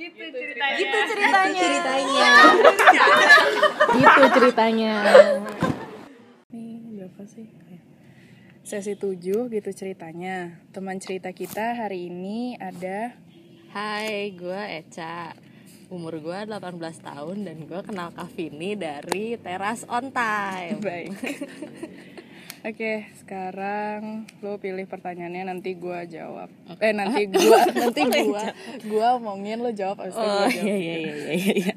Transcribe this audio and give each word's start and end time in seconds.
Gitu 0.00 0.24
ceritanya. 0.32 0.78
Gitu 0.80 0.98
ceritanya. 1.12 1.60
ceritanya 1.60 2.30
gitu 4.00 4.22
ceritanya. 4.32 4.94
Nih 6.48 6.80
berapa 6.96 7.22
sih? 7.28 7.44
Sesi 8.64 8.96
7 8.96 9.52
gitu 9.52 9.70
ceritanya. 9.76 10.56
Teman 10.72 10.96
cerita 11.04 11.36
kita 11.36 11.76
hari 11.76 12.08
ini 12.08 12.56
ada 12.56 13.12
Hai, 13.76 14.32
gue 14.32 14.62
Eca. 14.80 15.36
Umur 15.92 16.16
gue 16.22 16.38
18 16.48 16.80
tahun 16.80 17.36
dan 17.44 17.68
gue 17.68 17.80
kenal 17.84 18.08
Kavini 18.16 18.80
dari 18.80 19.36
Teras 19.36 19.84
On 19.84 20.08
Time. 20.08 20.80
baik. 20.80 21.12
Oke, 22.60 23.08
sekarang 23.16 24.28
lo 24.44 24.60
pilih 24.60 24.84
pertanyaannya 24.84 25.48
nanti 25.48 25.72
gua 25.72 26.04
jawab. 26.04 26.52
Eh 26.76 26.92
nanti 26.92 27.24
gua 27.24 27.64
nanti 27.80 28.00
gua 28.28 28.52
gua 28.84 29.06
omongin 29.16 29.64
lo 29.64 29.72
jawab 29.72 30.04
abis 30.04 30.12
itu 30.12 30.20
Oh 30.20 30.28
gua 30.28 30.44
jawab. 30.44 30.60
iya 30.60 30.76
iya 30.76 30.94
iya 31.00 31.14
iya 31.32 31.52
iya. 31.56 31.74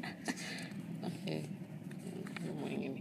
Oke. 1.08 1.36
Ini. 2.68 3.00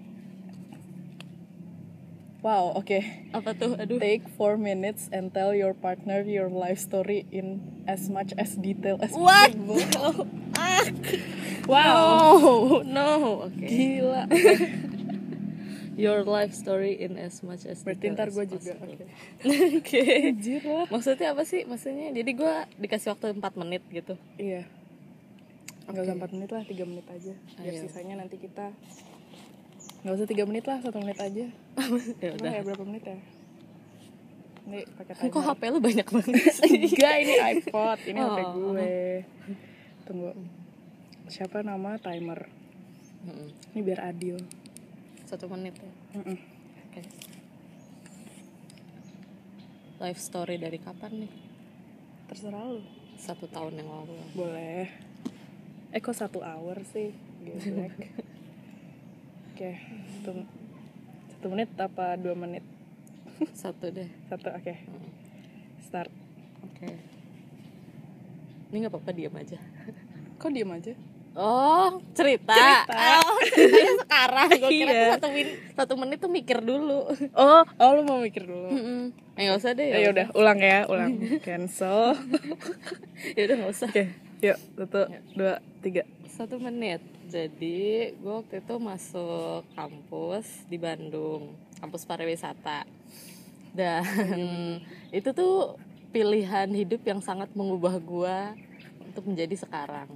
Wow, 2.39 2.71
oke. 2.73 2.99
Apa 3.31 3.51
tuh? 3.51 3.75
Aduh. 3.75 3.99
Take 3.99 4.31
4 4.31 4.55
minutes 4.55 5.11
and 5.11 5.31
tell 5.31 5.51
your 5.51 5.75
partner 5.75 6.23
your 6.23 6.47
life 6.47 6.79
story 6.79 7.27
in 7.31 7.59
as 7.83 8.07
much 8.07 8.31
as 8.35 8.55
detail 8.55 8.95
as 9.03 9.11
What? 9.11 9.51
possible. 9.59 10.23
Ah. 10.55 10.87
Wow. 11.67 12.79
No, 12.83 12.87
no. 12.87 13.07
Oke. 13.51 13.67
Gila. 13.67 14.23
Your 15.93 16.25
life 16.25 16.51
story 16.51 16.97
in 16.97 17.15
as 17.15 17.41
much 17.41 17.63
as 17.63 17.85
Berarti 17.85 18.09
ntar 18.09 18.27
gue 18.27 18.45
juga. 18.47 18.73
Oke. 18.81 19.05
Oke. 19.79 20.01
Anjir 20.33 20.61
lah. 20.63 20.85
Maksudnya 20.89 21.31
apa 21.31 21.43
sih? 21.43 21.63
Maksudnya 21.63 22.09
jadi 22.09 22.31
gue 22.33 22.53
dikasih 22.79 23.13
waktu 23.13 23.37
4 23.37 23.61
menit 23.61 23.83
gitu. 23.87 24.17
Iya. 24.35 24.65
Enggak 25.85 26.03
usah 26.07 26.15
4 26.17 26.33
menit 26.33 26.49
lah, 26.49 26.63
3 26.63 26.89
menit 26.89 27.05
aja. 27.05 27.33
Biar 27.59 27.73
Ayo. 27.73 27.81
sisanya 27.83 28.15
nanti 28.17 28.35
kita 28.37 28.73
Enggak 30.01 30.15
usah 30.17 30.27
3 30.27 30.49
menit 30.49 30.65
lah, 30.65 30.77
1 30.81 30.89
menit 30.97 31.19
aja. 31.19 31.45
ya 32.23 32.29
udah. 32.33 32.51
ya 32.51 32.61
berapa 32.63 32.83
menit 32.83 33.03
ya? 33.05 33.17
Ini 34.63 34.79
pakai 34.95 35.13
Kok. 35.27 35.43
HP 35.43 35.61
lu 35.69 35.79
banyak 35.79 36.07
banget 36.07 36.33
sih? 36.57 36.71
Enggak, 36.89 37.15
ini 37.19 37.33
iPod, 37.59 37.99
ini 38.07 38.17
HP 38.17 38.37
Oh. 38.39 38.49
gue. 38.71 38.91
Tunggu. 40.03 40.31
Siapa 41.27 41.61
nama 41.61 41.99
timer? 41.99 42.47
Mm-mm. 43.23 43.47
Ini 43.71 43.79
biar 43.79 43.99
adil. 44.03 44.39
Satu 45.33 45.49
menit 45.49 45.73
ya. 45.81 45.89
Mm-mm. 46.21 46.37
Oke. 46.85 47.01
Life 49.97 50.21
story 50.21 50.61
dari 50.61 50.77
kapan 50.77 51.25
nih? 51.25 51.31
Terserah 52.29 52.61
lu. 52.69 52.85
Satu 53.17 53.49
tahun 53.49 53.81
yang 53.81 53.89
lalu. 53.89 54.13
Boleh. 54.37 54.93
Eh 55.89 55.97
kok 56.05 56.13
satu 56.13 56.45
hour 56.45 56.77
sih? 56.85 57.17
Oke, 59.49 59.81
satu, 60.21 60.45
satu 61.33 61.45
menit 61.49 61.73
apa 61.81 62.13
dua 62.13 62.37
menit? 62.37 62.61
Satu 63.57 63.89
deh. 63.89 64.13
Satu, 64.29 64.53
oke. 64.53 64.73
Start. 65.81 66.13
Oke. 66.61 66.93
Ini 68.69 68.85
nggak 68.85 68.93
apa-apa 68.93 69.09
diam 69.17 69.33
aja. 69.33 69.57
Kok 70.37 70.53
diem 70.53 70.69
aja? 70.69 70.93
Oh, 71.33 71.97
cerita. 72.13 72.53
Cerita. 72.53 72.93
Oh, 73.19 73.37
ceritanya 73.43 73.93
sekarang. 74.05 74.47
Gue 74.53 74.69
kira 74.71 74.91
Iya. 74.91 75.05
satu, 75.11 75.27
min- 75.27 75.57
satu 75.73 75.93
menit 75.97 76.17
tuh 76.17 76.29
mikir 76.29 76.57
dulu. 76.59 77.09
Oh, 77.33 77.61
oh 77.65 77.89
lu 77.91 78.01
mau 78.03 78.17
mikir 78.17 78.45
dulu. 78.45 78.69
Mm-mm. 78.69 79.01
Eh 79.33 79.41
nggak 79.43 79.57
usah 79.57 79.73
deh. 79.73 79.89
Ya 79.89 80.09
udah, 80.09 80.27
ulang 80.33 80.59
ya, 80.59 80.85
ulang. 80.85 81.11
Cancel. 81.45 82.13
Ya 83.35 83.41
udah 83.43 83.55
nggak 83.57 83.71
usah. 83.71 83.89
Oke, 83.89 84.03
yuk. 84.41 84.57
Satu, 84.75 84.99
dua, 85.33 85.53
tiga. 85.79 86.03
Satu 86.27 86.55
menit. 86.57 87.01
Jadi 87.25 87.81
gue 88.13 88.33
waktu 88.35 88.59
itu 88.59 88.75
masuk 88.77 89.65
kampus 89.73 90.45
di 90.67 90.77
Bandung, 90.77 91.49
kampus 91.77 92.05
pariwisata. 92.05 92.85
Dan 93.73 94.05
itu 95.09 95.29
tuh 95.31 95.81
pilihan 96.09 96.69
hidup 96.69 97.01
yang 97.01 97.17
sangat 97.19 97.49
mengubah 97.53 97.97
gue 97.97 98.37
untuk 99.03 99.25
menjadi 99.25 99.55
sekarang. 99.57 100.13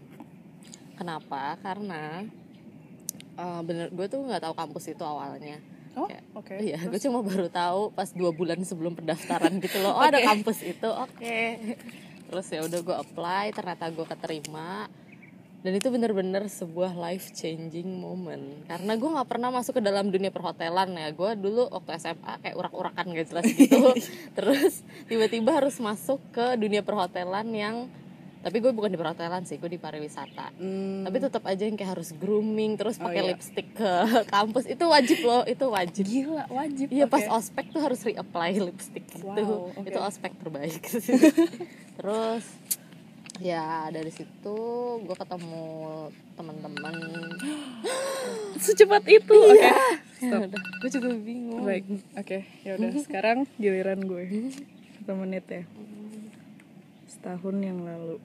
Kenapa? 0.98 1.56
Karena 1.62 2.26
eh, 3.38 3.62
bener 3.62 3.94
gue 3.94 4.06
tuh 4.10 4.26
nggak 4.26 4.44
tahu 4.44 4.54
kampus 4.58 4.92
itu 4.92 5.04
awalnya. 5.06 5.62
Oh, 5.98 6.10
oke. 6.38 6.54
Iya, 6.62 6.78
gue 6.86 7.00
cuma 7.02 7.26
baru 7.26 7.50
tahu 7.50 7.90
pas 7.90 8.14
dua 8.14 8.30
bulan 8.30 8.62
sebelum 8.62 8.94
pendaftaran 8.94 9.58
gitu 9.66 9.82
loh. 9.82 9.98
Oh 9.98 10.06
ada 10.06 10.22
kampus 10.22 10.62
itu, 10.62 10.86
oke. 10.86 11.40
Terus 12.30 12.48
ya 12.54 12.62
udah 12.62 12.80
gue 12.86 12.96
apply, 13.02 13.46
ternyata 13.58 13.90
gue 13.90 14.06
keterima. 14.06 14.86
Dan 15.66 15.74
itu 15.74 15.90
bener-bener 15.90 16.46
sebuah 16.46 16.94
life 16.94 17.34
changing 17.34 17.98
moment. 17.98 18.62
Karena 18.70 18.94
gue 18.94 19.10
nggak 19.10 19.26
pernah 19.26 19.50
masuk 19.50 19.82
ke 19.82 19.84
dalam 19.84 20.14
dunia 20.14 20.30
perhotelan 20.30 20.94
ya. 20.94 21.10
Gue 21.18 21.34
dulu 21.34 21.66
waktu 21.74 21.98
SMA 21.98 22.34
kayak 22.46 22.56
urak-urakan 22.56 23.18
gak 23.18 23.28
jelas 23.34 23.46
gitu. 23.50 23.98
Terus 24.38 24.86
tiba-tiba 25.10 25.58
harus 25.58 25.82
masuk 25.82 26.22
ke 26.30 26.62
dunia 26.62 26.86
perhotelan 26.86 27.50
yang 27.58 27.76
tapi 28.48 28.58
gue 28.58 28.72
bukan 28.72 28.88
di 28.88 28.96
perhotelan 28.96 29.44
sih, 29.44 29.56
gue 29.56 29.68
di 29.68 29.76
pariwisata 29.76 30.56
Hmm, 30.56 31.04
tapi 31.04 31.20
tetap 31.20 31.44
aja 31.44 31.62
yang 31.62 31.76
kayak 31.76 31.92
harus 31.94 32.10
grooming 32.14 32.74
terus 32.74 32.96
Oh, 32.96 33.06
pakai 33.06 33.22
iya. 33.22 33.30
lipstick 33.30 33.68
ke 33.74 33.92
kampus 34.34 34.66
itu 34.66 34.84
wajib 34.84 35.20
loh 35.22 35.44
itu 35.44 35.66
wajib 35.68 36.06
gila, 36.06 36.48
wajib. 36.48 36.88
iya 36.88 37.06
pas 37.06 37.22
Oke. 37.22 37.36
ospek 37.36 37.66
tuh 37.68 37.82
harus 37.82 38.00
reapply 38.02 38.52
lipstick 38.62 39.04
gitu 39.06 39.28
Wow, 39.28 39.76
oke. 39.76 39.84
itu 39.84 40.00
ospek 40.00 40.32
terbaik 40.34 40.80
terus 41.98 42.46
ya 43.38 43.92
dari 43.92 44.10
situ 44.10 44.58
gue 44.98 45.16
ketemu 45.16 45.68
teman-teman 46.34 46.96
Secepat 48.58 49.06
itu. 49.06 49.38
Oke. 49.38 49.70
ya 50.18 50.34
udah 50.40 50.50
gue 50.82 50.90
juga 50.90 51.10
bingung 51.14 51.62
Baik. 51.62 51.86
Oke, 52.16 52.42
ya 52.64 52.74
udah. 52.74 52.90
Sekarang 52.98 53.46
giliran 53.56 54.02
gue. 54.02 54.50
Satu 54.98 55.14
menit 55.14 55.46
ya. 55.46 55.62
Setahun 57.08 57.56
yang 57.60 57.80
lalu. 57.80 58.18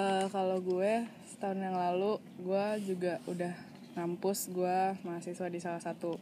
Eh, 0.00 0.26
kalau 0.32 0.58
gue 0.62 1.04
setahun 1.28 1.58
yang 1.60 1.76
lalu 1.76 2.16
gue 2.40 2.66
juga 2.88 3.20
udah 3.28 3.52
ngampus 3.98 4.48
gue 4.48 4.78
mahasiswa 5.04 5.46
di 5.50 5.58
salah 5.60 5.82
satu 5.82 6.16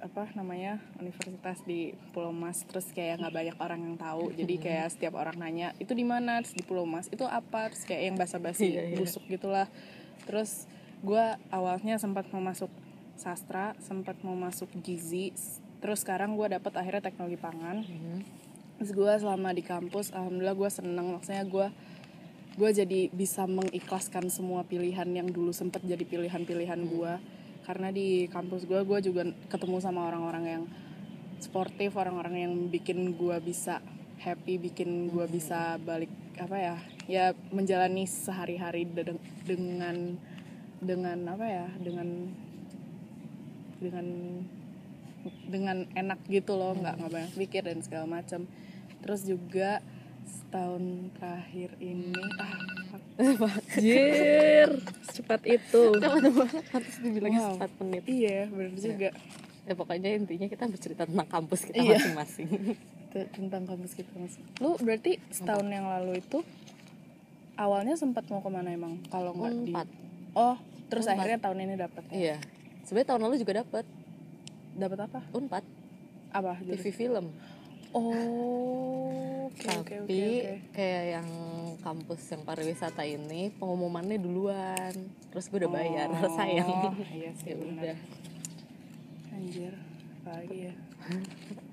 apa 0.00 0.32
namanya 0.32 0.80
universitas 0.96 1.60
di 1.68 1.92
Pulau 2.16 2.32
Mas 2.32 2.64
terus 2.64 2.88
kayak 2.88 3.20
nggak 3.20 3.34
banyak 3.36 3.56
orang 3.60 3.80
yang 3.84 3.96
tahu. 4.00 4.32
Jadi 4.32 4.54
kayak 4.56 4.96
setiap 4.96 5.20
orang 5.20 5.36
nanya 5.36 5.76
itu 5.76 5.92
di 5.92 6.08
mana? 6.08 6.40
Terus 6.40 6.56
di 6.56 6.64
Pulau 6.64 6.88
Mas 6.88 7.12
itu 7.12 7.28
apa? 7.28 7.68
Terus 7.68 7.84
kayak 7.84 8.02
yang 8.08 8.16
basa-basi 8.16 8.72
Iya, 8.72 8.82
iya. 8.92 8.96
busuk 8.96 9.20
gitulah. 9.28 9.68
Terus 10.24 10.64
gue 11.04 11.24
awalnya 11.52 12.00
sempat 12.00 12.32
mau 12.32 12.40
masuk 12.40 12.72
sastra 13.20 13.76
sempat 13.84 14.16
mau 14.24 14.32
masuk 14.32 14.72
gizi 14.80 15.36
terus 15.84 16.00
sekarang 16.00 16.36
gue 16.40 16.56
dapet 16.56 16.72
akhirnya 16.72 17.04
teknologi 17.04 17.36
pangan. 17.36 17.84
Mhm. 17.84 18.18
Terus 18.80 18.96
gue 18.96 19.12
selama 19.20 19.52
di 19.52 19.60
kampus, 19.60 20.08
alhamdulillah 20.16 20.56
gue 20.56 20.70
seneng. 20.72 21.12
Maksudnya 21.12 21.44
gue 21.44 21.68
gue 22.56 22.70
jadi 22.72 23.12
bisa 23.12 23.44
mengikhlaskan 23.44 24.32
semua 24.32 24.64
pilihan 24.64 25.04
yang 25.04 25.28
dulu 25.28 25.52
sempet 25.52 25.84
jadi 25.84 26.00
pilihan-pilihan 26.00 26.88
gue. 26.88 27.12
Karena 27.68 27.92
di 27.92 28.24
kampus 28.32 28.64
gue, 28.64 28.80
gue 28.80 28.98
juga 29.04 29.28
ketemu 29.52 29.84
sama 29.84 30.08
orang-orang 30.08 30.44
yang 30.48 30.64
sportif, 31.44 31.92
orang-orang 32.00 32.48
yang 32.48 32.52
bikin 32.72 33.20
gue 33.20 33.36
bisa 33.44 33.84
happy, 34.16 34.56
bikin 34.56 35.12
gue 35.12 35.28
bisa 35.28 35.76
balik 35.84 36.08
apa 36.40 36.56
ya, 36.56 36.76
ya 37.04 37.24
menjalani 37.52 38.08
sehari-hari 38.08 38.88
de- 38.88 39.20
dengan 39.44 40.16
dengan 40.80 41.36
apa 41.36 41.44
ya, 41.44 41.68
dengan 41.76 42.32
dengan 43.76 44.06
dengan 45.52 45.84
enak 45.92 46.24
gitu 46.32 46.56
loh 46.56 46.72
nggak 46.80 46.96
nggak 46.96 47.12
banyak 47.12 47.32
pikir 47.36 47.60
dan 47.60 47.84
segala 47.84 48.08
macam 48.08 48.48
terus 49.00 49.24
juga 49.24 49.80
setahun 50.22 50.82
terakhir 51.16 51.70
ini 51.78 52.14
ah 52.38 52.54
fuck. 53.36 53.60
Anjir, 53.76 54.68
secepat 55.04 55.40
itu. 55.44 55.82
Cepat 55.92 56.22
banget 56.24 56.64
harus 56.72 56.94
dibilangnya 56.98 57.40
Wow. 57.42 57.56
4 57.60 57.80
menit. 57.84 58.02
Iya 58.06 58.38
benar 58.48 58.72
juga. 58.74 59.10
Ya 59.68 59.74
pokoknya 59.76 60.08
intinya 60.16 60.46
kita 60.48 60.64
bercerita 60.66 61.02
tentang 61.04 61.28
kampus 61.28 61.60
kita 61.68 61.78
Iya. 61.78 61.98
masing-masing. 62.00 62.48
Tentang 63.10 63.62
kampus 63.66 63.92
kita 63.92 64.10
mas 64.16 64.38
lu 64.62 64.78
berarti 64.78 65.18
setahun 65.28 65.66
yang 65.66 65.84
lalu 65.84 66.22
itu 66.22 66.40
awalnya 67.54 67.94
sempat 67.94 68.24
mau 68.30 68.40
ke 68.40 68.48
mana 68.48 68.70
emang? 68.70 69.02
Kalau 69.06 69.34
nggak 69.34 69.52
di 69.66 69.72
oh 70.32 70.56
terus 70.88 71.04
Unpad. 71.04 71.14
akhirnya 71.18 71.38
tahun 71.38 71.58
ini 71.60 71.74
dapat 71.76 72.02
ya? 72.08 72.14
iya. 72.14 72.36
Sebenarnya 72.86 73.08
tahun 73.14 73.22
lalu 73.28 73.34
juga 73.38 73.52
dapat 73.60 73.84
dapat 74.74 74.98
apa? 75.04 75.20
Unpad. 75.34 75.64
Apa? 76.30 76.52
TV 76.62 76.84
film 76.90 77.34
oh 77.92 79.48
oke 79.48 79.60
tapi 79.60 79.86
oke 79.86 79.96
oke. 80.06 80.56
kayak 80.72 81.04
yang 81.14 81.28
kampus 81.80 82.20
yang 82.28 82.42
pariwisata 82.42 83.02
ini 83.02 83.50
pengumumannya 83.52 84.16
duluan. 84.16 84.92
Terus 85.28 85.46
gue 85.46 85.58
udah 85.58 85.72
bayar 85.72 86.08
Oh, 86.14 86.30
sayang. 86.30 86.68
iya 87.10 87.30
sih 87.34 87.50
ya 87.50 87.56
udah. 87.56 87.96
Anjir 89.32 89.72
lagi 90.20 90.68
ya 90.68 90.74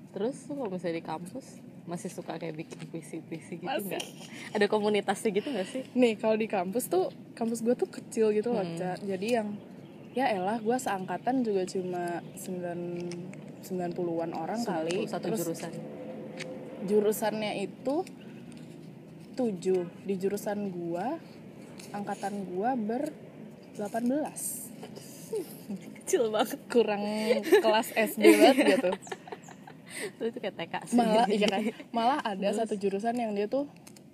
terus 0.08 0.48
kalau 0.48 0.66
misalnya 0.66 0.98
di 0.98 1.04
kampus 1.04 1.46
masih 1.84 2.10
suka 2.10 2.36
kayak 2.36 2.56
bikin 2.56 2.80
puisi 2.86 3.20
puisi 3.20 3.56
gitu 3.56 3.68
nggak? 3.68 4.02
Ada 4.52 4.66
komunitasnya 4.66 5.30
gitu 5.30 5.48
nggak 5.48 5.68
sih? 5.68 5.82
Nih 5.94 6.16
kalau 6.16 6.34
di 6.34 6.44
kampus 6.44 6.88
tuh 6.88 7.08
kampus 7.32 7.60
gue 7.60 7.72
tuh 7.72 7.86
kecil 7.86 8.32
gitu 8.32 8.50
loh 8.50 8.60
Hmm. 8.60 8.74
Ca. 8.74 8.96
jadi 8.98 9.40
yang 9.40 9.54
ya 10.12 10.26
elah 10.28 10.58
gue 10.58 10.74
seangkatan 10.74 11.40
juga 11.42 11.62
cuma 11.64 12.24
9 12.34 13.38
90-an 13.60 14.30
orang 14.32 14.60
kali. 14.60 15.04
satu 15.04 15.28
Terus 15.28 15.38
jurusan 15.44 15.72
jurusannya 16.84 17.58
itu 17.60 18.06
7 19.34 19.50
di 20.04 20.14
jurusan 20.14 20.70
gua 20.70 21.18
angkatan 21.90 22.42
gua 22.44 22.74
ber 22.74 23.10
18 23.78 24.02
kecil 26.02 26.32
banget. 26.32 26.58
Kurang 26.66 27.02
kelas 27.44 27.88
SD 27.92 28.22
banget 28.34 28.56
gitu. 28.76 28.90
Itu, 29.98 30.22
itu 30.24 30.38
kayak 30.38 30.56
TK 30.56 30.74
sih. 30.88 30.96
Malah 30.96 31.26
iya 31.28 31.46
kan? 31.46 31.62
Malah 31.96 32.18
ada 32.22 32.48
satu 32.50 32.74
jurusan 32.74 33.14
yang 33.14 33.34
dia 33.34 33.46
tuh 33.46 33.66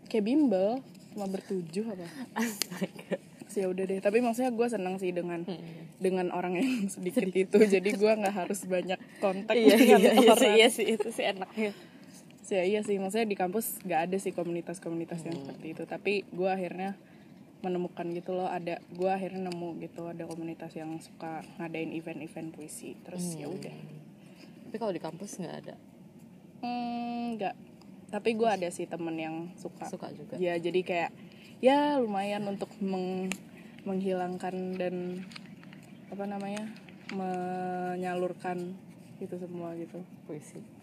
kayak 0.09 0.25
bimbel 0.25 0.81
cuma 1.15 1.31
bertujuh 1.31 1.85
apa. 1.87 2.05
Astaga. 2.35 3.17
sih 3.47 3.63
ya 3.63 3.71
udah 3.71 3.85
deh. 3.87 4.03
Tapi 4.03 4.19
maksudnya 4.19 4.51
gue 4.51 4.67
senang 4.67 4.99
sih 4.99 5.15
dengan 5.15 5.47
Hmm. 5.47 5.63
dengan 6.03 6.35
orang 6.35 6.59
yang 6.59 6.69
sedikit 6.91 7.31
itu. 7.31 7.57
Jadi 7.57 7.95
gua 7.95 8.19
nggak 8.19 8.35
harus 8.35 8.67
banyak 8.67 8.99
kontak 9.23 9.55
iya 9.55 9.77
iya 9.79 9.97
dengan 10.03 10.13
iya 10.19 10.33
orang. 10.35 10.43
sih 10.43 10.51
iya 10.59 10.69
sih. 10.69 10.87
Itu 10.91 11.09
sih 11.09 11.25
enaknya 11.25 11.71
Sih, 12.45 12.61
iya 12.61 12.85
sih 12.85 13.01
maksudnya 13.01 13.25
di 13.25 13.41
kampus 13.41 13.81
nggak 13.89 14.01
ada 14.13 14.17
sih 14.21 14.37
komunitas-komunitas 14.37 15.25
yang 15.25 15.33
seperti 15.41 15.73
itu. 15.73 15.83
Tapi 15.89 16.29
gue 16.29 16.45
akhirnya 16.45 16.93
menemukan 17.65 18.05
gitu 18.13 18.37
loh 18.37 18.45
ada 18.45 18.85
gue 18.93 19.09
akhirnya 19.09 19.49
nemu 19.49 19.81
gitu 19.81 20.05
ada 20.05 20.29
komunitas 20.29 20.77
yang 20.77 21.01
suka 21.01 21.41
ngadain 21.57 21.89
event-event 21.97 22.53
puisi. 22.53 23.01
Terus 23.01 23.25
ya 23.41 23.49
udah. 23.49 23.73
Tapi 24.69 24.77
kalau 24.77 24.93
di 24.93 25.01
kampus 25.01 25.41
nggak 25.41 25.57
ada? 25.65 25.75
Hmm, 26.61 27.41
nggak. 27.41 27.57
Tapi 28.13 28.31
gue 28.37 28.49
ada 28.61 28.69
sih 28.69 28.85
temen 28.85 29.17
yang 29.17 29.49
suka. 29.57 29.89
Suka 29.89 30.13
juga? 30.13 30.37
Ya 30.37 30.53
jadi 30.61 30.85
kayak 30.85 31.11
ya 31.65 31.97
lumayan 31.97 32.45
untuk 32.45 32.69
meng- 32.85 33.33
menghilangkan 33.89 34.77
dan 34.77 35.25
apa 36.13 36.29
namanya 36.29 36.69
menyalurkan 37.17 38.77
itu 39.17 39.33
semua 39.41 39.73
gitu. 39.81 40.05
Puisi 40.29 40.74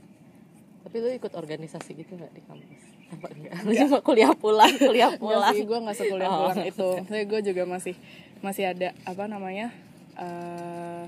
tapi 0.81 0.95
lu 0.97 1.09
ikut 1.09 1.29
organisasi 1.31 1.93
gitu 1.93 2.17
nggak 2.17 2.33
di 2.33 2.41
kampus? 2.41 2.81
Apa 3.11 3.27
enggak? 3.29 3.53
Lu 3.63 3.71
cuma 3.75 3.99
kuliah 4.01 4.33
pulang 4.33 4.73
kuliah 4.75 5.11
pulang 5.15 5.53
sih 5.53 5.63
gue 5.63 5.77
nggak 5.77 5.97
sekuliah 5.97 6.29
Oh. 6.29 6.37
pulang 6.49 6.59
itu. 6.63 6.89
Saya 7.05 7.23
gue 7.23 7.39
juga 7.43 7.63
masih 7.65 7.95
masih 8.41 8.63
ada 8.67 8.89
apa 9.03 9.25
namanya 9.25 9.69
eh 10.17 11.05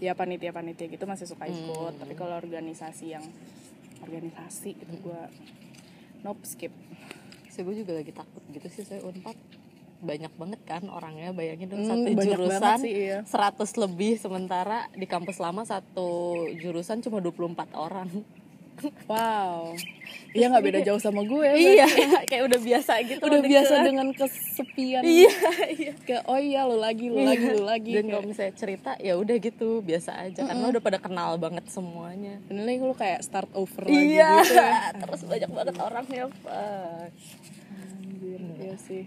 ya 0.00 0.16
panitia 0.16 0.50
panitia 0.50 0.88
gitu 0.88 1.04
masih 1.04 1.26
suka 1.26 1.44
ikut. 1.44 1.94
Tapi 1.96 2.14
kalau 2.14 2.34
organisasi 2.34 3.12
yang 3.12 3.24
organisasi 4.00 4.74
itu 4.74 4.94
gue 4.98 5.20
nope 6.22 6.42
skip. 6.42 6.72
Sih 7.48 7.62
gue 7.62 7.74
juga 7.76 7.92
lagi 7.94 8.10
takut 8.10 8.42
gitu 8.48 8.66
sih 8.68 8.82
saya 8.82 9.02
unpad. 9.02 9.36
Banyak 10.02 10.34
banget 10.34 10.60
kan 10.66 10.82
orangnya 10.90 11.30
bayangin 11.30 11.70
dong 11.70 11.86
Hmm, 11.86 12.02
satu 12.02 12.10
jurusan 12.26 12.78
sih, 12.82 12.90
iya. 13.06 13.18
100 13.22 13.62
lebih 13.78 14.18
sementara 14.18 14.90
di 14.90 15.06
kampus 15.06 15.38
lama 15.38 15.62
satu 15.62 16.34
jurusan 16.58 16.98
cuma 16.98 17.22
24 17.22 17.70
orang 17.78 18.10
wow. 19.10 19.74
Iya 20.32 20.48
nggak 20.48 20.64
beda 20.64 20.80
jauh 20.80 20.96
sama 20.96 21.20
gue 21.28 21.44
iya 21.60 21.84
kayak 22.30 22.48
udah 22.48 22.60
biasa 22.60 23.04
gitu 23.04 23.20
udah 23.20 23.40
biasa 23.44 23.74
dengan 23.84 24.06
kesepian. 24.16 25.02
Iya 25.04 25.34
iya. 25.76 25.92
Kayak 26.08 26.24
oh 26.24 26.40
iya 26.40 26.64
lu 26.64 26.80
lagi 26.80 27.12
lu 27.12 27.20
lagi 27.20 27.46
lu 27.52 27.64
lagi. 27.68 27.92
Dan 27.92 28.08
kalau 28.08 28.24
misalnya 28.24 28.54
cerita 28.56 28.90
ya 28.96 29.20
udah 29.20 29.36
gitu 29.36 29.84
biasa 29.84 30.16
aja. 30.24 30.40
Karena 30.48 30.64
udah 30.72 30.80
pada 30.80 30.98
kenal 30.98 31.36
banget 31.36 31.68
semuanya. 31.68 32.40
Ini 32.48 32.80
lu 32.80 32.96
kayak 32.96 33.20
start 33.20 33.52
over 33.52 33.84
lagi 33.84 34.16
iya 34.16 34.40
gitu. 34.40 34.56
ya. 34.56 34.72
terus 35.04 35.20
banyak 35.28 35.50
banget 35.52 35.74
orangnya 35.76 36.24
pak 36.40 37.12
Anjir, 37.72 38.40
iya. 38.56 38.76
sih. 38.80 39.04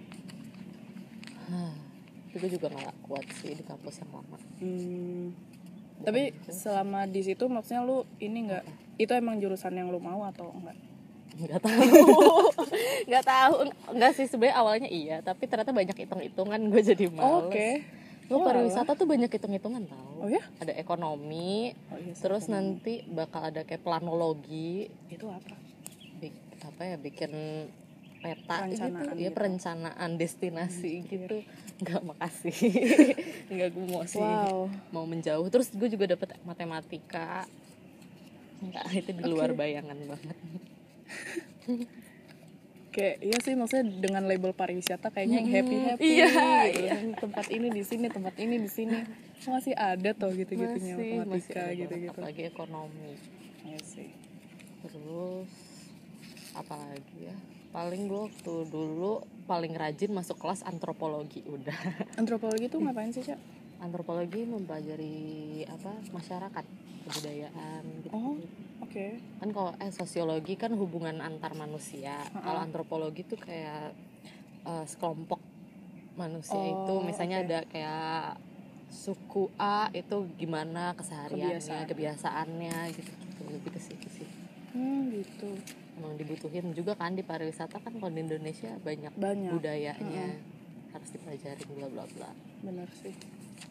itu 2.36 2.60
juga 2.60 2.68
nggak 2.68 2.96
kuat 3.08 3.24
sih 3.40 3.56
di 3.56 3.64
kampus 3.64 4.04
yang 4.04 4.12
lama. 4.12 4.38
Hmm. 4.60 5.55
Tapi 6.02 6.22
selama 6.46 7.06
di 7.06 7.22
situ 7.22 7.46
maksudnya 7.46 7.82
lu 7.82 8.04
ini 8.18 8.46
enggak 8.46 8.66
itu 8.96 9.12
emang 9.12 9.38
jurusan 9.38 9.72
yang 9.72 9.88
lu 9.88 9.98
mau 9.98 10.24
atau 10.24 10.52
enggak? 10.52 10.76
nggak 11.36 11.60
tahu 11.60 11.84
nggak 13.12 13.26
tahu 13.26 13.56
nggak 13.92 14.12
sih 14.14 14.24
sebenarnya 14.24 14.56
awalnya 14.56 14.88
iya 14.88 15.20
tapi 15.20 15.44
ternyata 15.46 15.70
banyak 15.70 15.92
hitung 15.94 16.24
hitungan 16.24 16.62
gue 16.66 16.80
jadi 16.82 17.06
males 17.10 17.52
Oke. 17.52 17.70
Lo 18.26 18.40
Oh, 18.40 18.42
pariwisata 18.42 18.96
tuh 18.96 19.04
banyak 19.04 19.28
hitung 19.28 19.52
hitungan 19.52 19.84
tau 19.84 20.16
Oh 20.18 20.32
ya? 20.32 20.40
ada 20.58 20.72
ekonomi 20.72 21.76
Oh 21.92 22.00
iya. 22.00 22.16
terus 22.16 22.48
nanti 22.48 23.04
bakal 23.06 23.44
ada 23.46 23.62
kayak 23.62 23.84
planologi 23.84 24.88
itu 25.12 25.28
apa? 25.28 25.60
bik- 26.16 26.40
apa 26.64 26.82
ya 26.86 26.96
bikin 26.96 27.32
peta 28.26 28.56
Perencanaan 28.60 29.06
gitu 29.06 29.14
ya 29.16 29.22
gitu. 29.22 29.36
perencanaan 29.36 30.12
destinasi 30.16 30.92
gitu 31.06 31.38
nggak 31.78 32.02
makasih 32.04 32.58
nggak 33.54 33.70
gue 33.70 33.86
mau 33.86 34.04
sih 34.04 34.18
Wow. 34.18 34.72
mau 34.90 35.06
menjauh 35.06 35.46
terus 35.48 35.70
gue 35.70 35.86
juga 35.88 36.10
dapet 36.10 36.34
matematika 36.42 37.46
nggak 38.58 38.86
itu 38.96 39.12
di 39.12 39.24
luar 39.24 39.52
bayangan 39.52 39.98
banget 40.02 40.38
Kayak 42.90 43.18
iya 43.20 43.38
sih 43.44 43.54
maksudnya 43.54 43.92
dengan 43.92 44.24
label 44.24 44.56
pariwisata 44.56 45.12
kayaknya 45.12 45.38
yang 45.38 45.50
happy 45.52 45.76
happy 45.84 46.08
Iya, 46.16 46.32
gitu. 46.72 47.12
Tempat 47.20 47.52
ini 47.52 47.68
di 47.68 47.84
sini, 47.84 48.08
tempat 48.08 48.40
ini 48.40 48.56
di 48.56 48.72
sini. 48.72 49.04
Masih 49.44 49.76
ada 49.76 50.16
tuh 50.16 50.32
gitu-gitunya 50.32 50.96
masih 50.96 50.96
masih 50.96 51.20
matematika 51.20 51.60
ada 51.60 51.76
gitu-gitu. 51.76 51.92
banget, 51.92 52.16
apalagi 52.16 52.42
ekonomi 52.48 53.12
Iya 53.62 53.80
sih. 53.84 54.10
terus 54.80 55.52
apa 56.56 56.72
lagi 56.80 57.18
ya 57.20 57.36
paling 57.76 58.08
gue 58.08 58.22
waktu 58.24 58.54
dulu 58.72 59.20
paling 59.44 59.76
rajin 59.76 60.10
masuk 60.10 60.40
kelas 60.40 60.64
antropologi 60.64 61.44
udah 61.44 61.76
Antropologi 62.16 62.72
tuh 62.72 62.80
ngapain 62.80 63.12
sih, 63.12 63.20
Cak? 63.22 63.36
antropologi 63.76 64.48
mempelajari 64.48 65.20
apa 65.68 65.92
masyarakat 66.10 66.64
kebudayaan 67.04 67.84
gitu 68.00 68.16
Oh, 68.16 68.40
oke. 68.80 69.20
kan 69.36 69.50
kalau 69.52 69.76
eh 69.76 69.92
sosiologi 69.92 70.56
kan 70.56 70.72
hubungan 70.72 71.20
antar 71.20 71.52
manusia 71.54 72.16
kalau 72.34 72.64
antropologi 72.64 73.28
tuh 73.28 73.36
kayak 73.36 73.92
eh, 74.64 74.86
sekelompok 74.88 75.44
manusia 76.16 76.56
itu 76.64 76.94
Oh, 76.96 77.04
misalnya 77.04 77.44
oke. 77.44 77.46
ada 77.46 77.60
kayak 77.68 78.40
suku 78.88 79.52
A 79.60 79.92
itu 79.92 80.24
gimana 80.40 80.96
kesehariannya 80.96 81.84
Kebiasaan. 81.84 81.90
kebiasaannya 81.92 82.78
gitu 82.96 83.12
gitu 83.12 83.42
lebih 83.52 83.70
ke 83.70 83.82
situ 83.84 84.08
sih 84.10 84.28
Hmm, 84.72 85.12
gitu. 85.12 85.52
Emang 85.96 86.14
dibutuhin 86.16 86.72
juga 86.72 86.94
kan 86.94 87.12
di 87.12 87.22
pariwisata 87.22 87.78
kan 87.78 87.94
kalau 87.94 88.10
di 88.10 88.22
Indonesia 88.22 88.72
banyak, 88.78 89.14
Banyak. 89.14 89.52
budayanya 89.52 90.28
harus 90.90 91.10
dipelajari 91.10 91.64
bla 91.70 91.88
bla 91.88 92.06
bla 92.10 92.30
Benar 92.62 92.88
sih. 92.96 93.16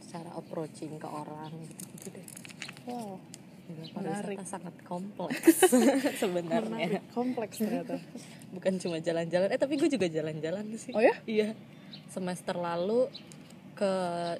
cara 0.06 0.30
approaching 0.32 0.94
ke 0.94 1.06
orang 1.06 1.50
gitu 1.62 1.84
gitu 1.92 2.06
deh 2.12 2.26
Wow. 2.84 3.16
Menarik. 3.64 4.36
pariwisata 4.36 4.44
sangat 4.46 4.74
kompleks 4.82 5.56
sebenarnya 6.20 6.68
Menarik. 6.90 7.02
Kompleks 7.10 7.56
ternyata. 7.56 7.96
bukan 8.50 8.76
cuma 8.76 8.96
jalan-jalan 8.98 9.48
eh 9.48 9.56
tapi 9.56 9.74
gue 9.74 9.88
juga 9.88 10.04
jalan-jalan 10.06 10.64
sih 10.74 10.92
Oh 10.92 11.00
ya? 11.00 11.16
iya 11.24 11.56
semester 12.06 12.54
lalu 12.54 13.08
ke 13.74 13.92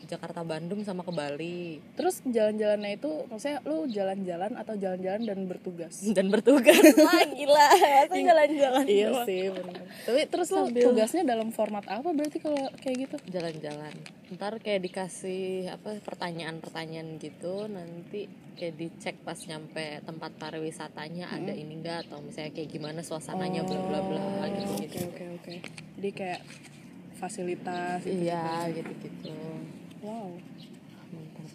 Jakarta 0.05 0.41
Bandung 0.41 0.81
sama 0.81 1.03
ke 1.03 1.11
Bali 1.11 1.83
Terus 1.93 2.23
jalan-jalannya 2.25 2.95
itu 2.95 3.11
maksudnya 3.26 3.59
lu 3.62 3.85
jalan-jalan 3.87 4.55
atau 4.55 4.75
jalan-jalan 4.75 5.23
dan 5.23 5.38
bertugas? 5.45 5.95
dan 6.17 6.26
bertugas 6.29 6.79
lagi 7.11 7.45
lah 7.45 7.75
masa 7.75 8.14
jalan-jalan 8.17 8.85
iya 8.85 9.11
doang? 9.11 9.26
sih 9.26 9.43
benar. 9.49 9.85
Tapi 10.00 10.21
terus 10.26 10.49
lu 10.49 10.62
Sambil- 10.64 10.87
tugasnya 10.87 11.23
dalam 11.25 11.49
format 11.50 11.85
apa 11.85 12.09
berarti 12.09 12.38
kalau 12.38 12.55
kayak 12.79 12.97
gitu? 13.03 13.17
jalan-jalan 13.29 13.95
ntar 14.33 14.57
kayak 14.57 14.81
dikasih 14.81 15.69
apa 15.69 16.00
pertanyaan-pertanyaan 16.00 17.19
gitu 17.19 17.67
nanti 17.67 18.26
kayak 18.55 18.75
dicek 18.75 19.17
pas 19.21 19.37
nyampe 19.41 19.83
tempat 20.00 20.31
pariwisatanya 20.35 21.26
ada 21.29 21.50
ini 21.50 21.75
enggak 21.75 22.07
atau 22.07 22.19
misalnya 22.19 22.50
kayak 22.50 22.69
gimana 22.69 23.00
suasananya 23.00 23.62
bla 23.62 23.79
bla 23.81 24.00
bla 24.00 24.21
gitu 24.49 24.62
Oh, 24.64 24.75
Oke 24.75 24.87
gitu 24.87 24.99
oke 25.05 25.25
oke. 25.37 25.55
Jadi 25.97 26.11
kayak 26.11 26.41
fasilitas 27.25 27.99
gitu. 28.00 28.21
iya 28.21 28.69
gitu 28.71 28.93
gitu 29.00 29.33
Wow. 30.00 30.37
mantap 31.09 31.49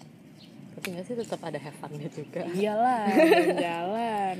tapi 0.73 0.85
nggak 0.89 1.05
sih 1.05 1.15
tetap 1.15 1.39
ada 1.39 1.57
have 1.57 1.75
fun-nya 1.75 2.09
juga 2.09 2.41
Iyalah, 2.49 3.05
jalan. 3.61 4.37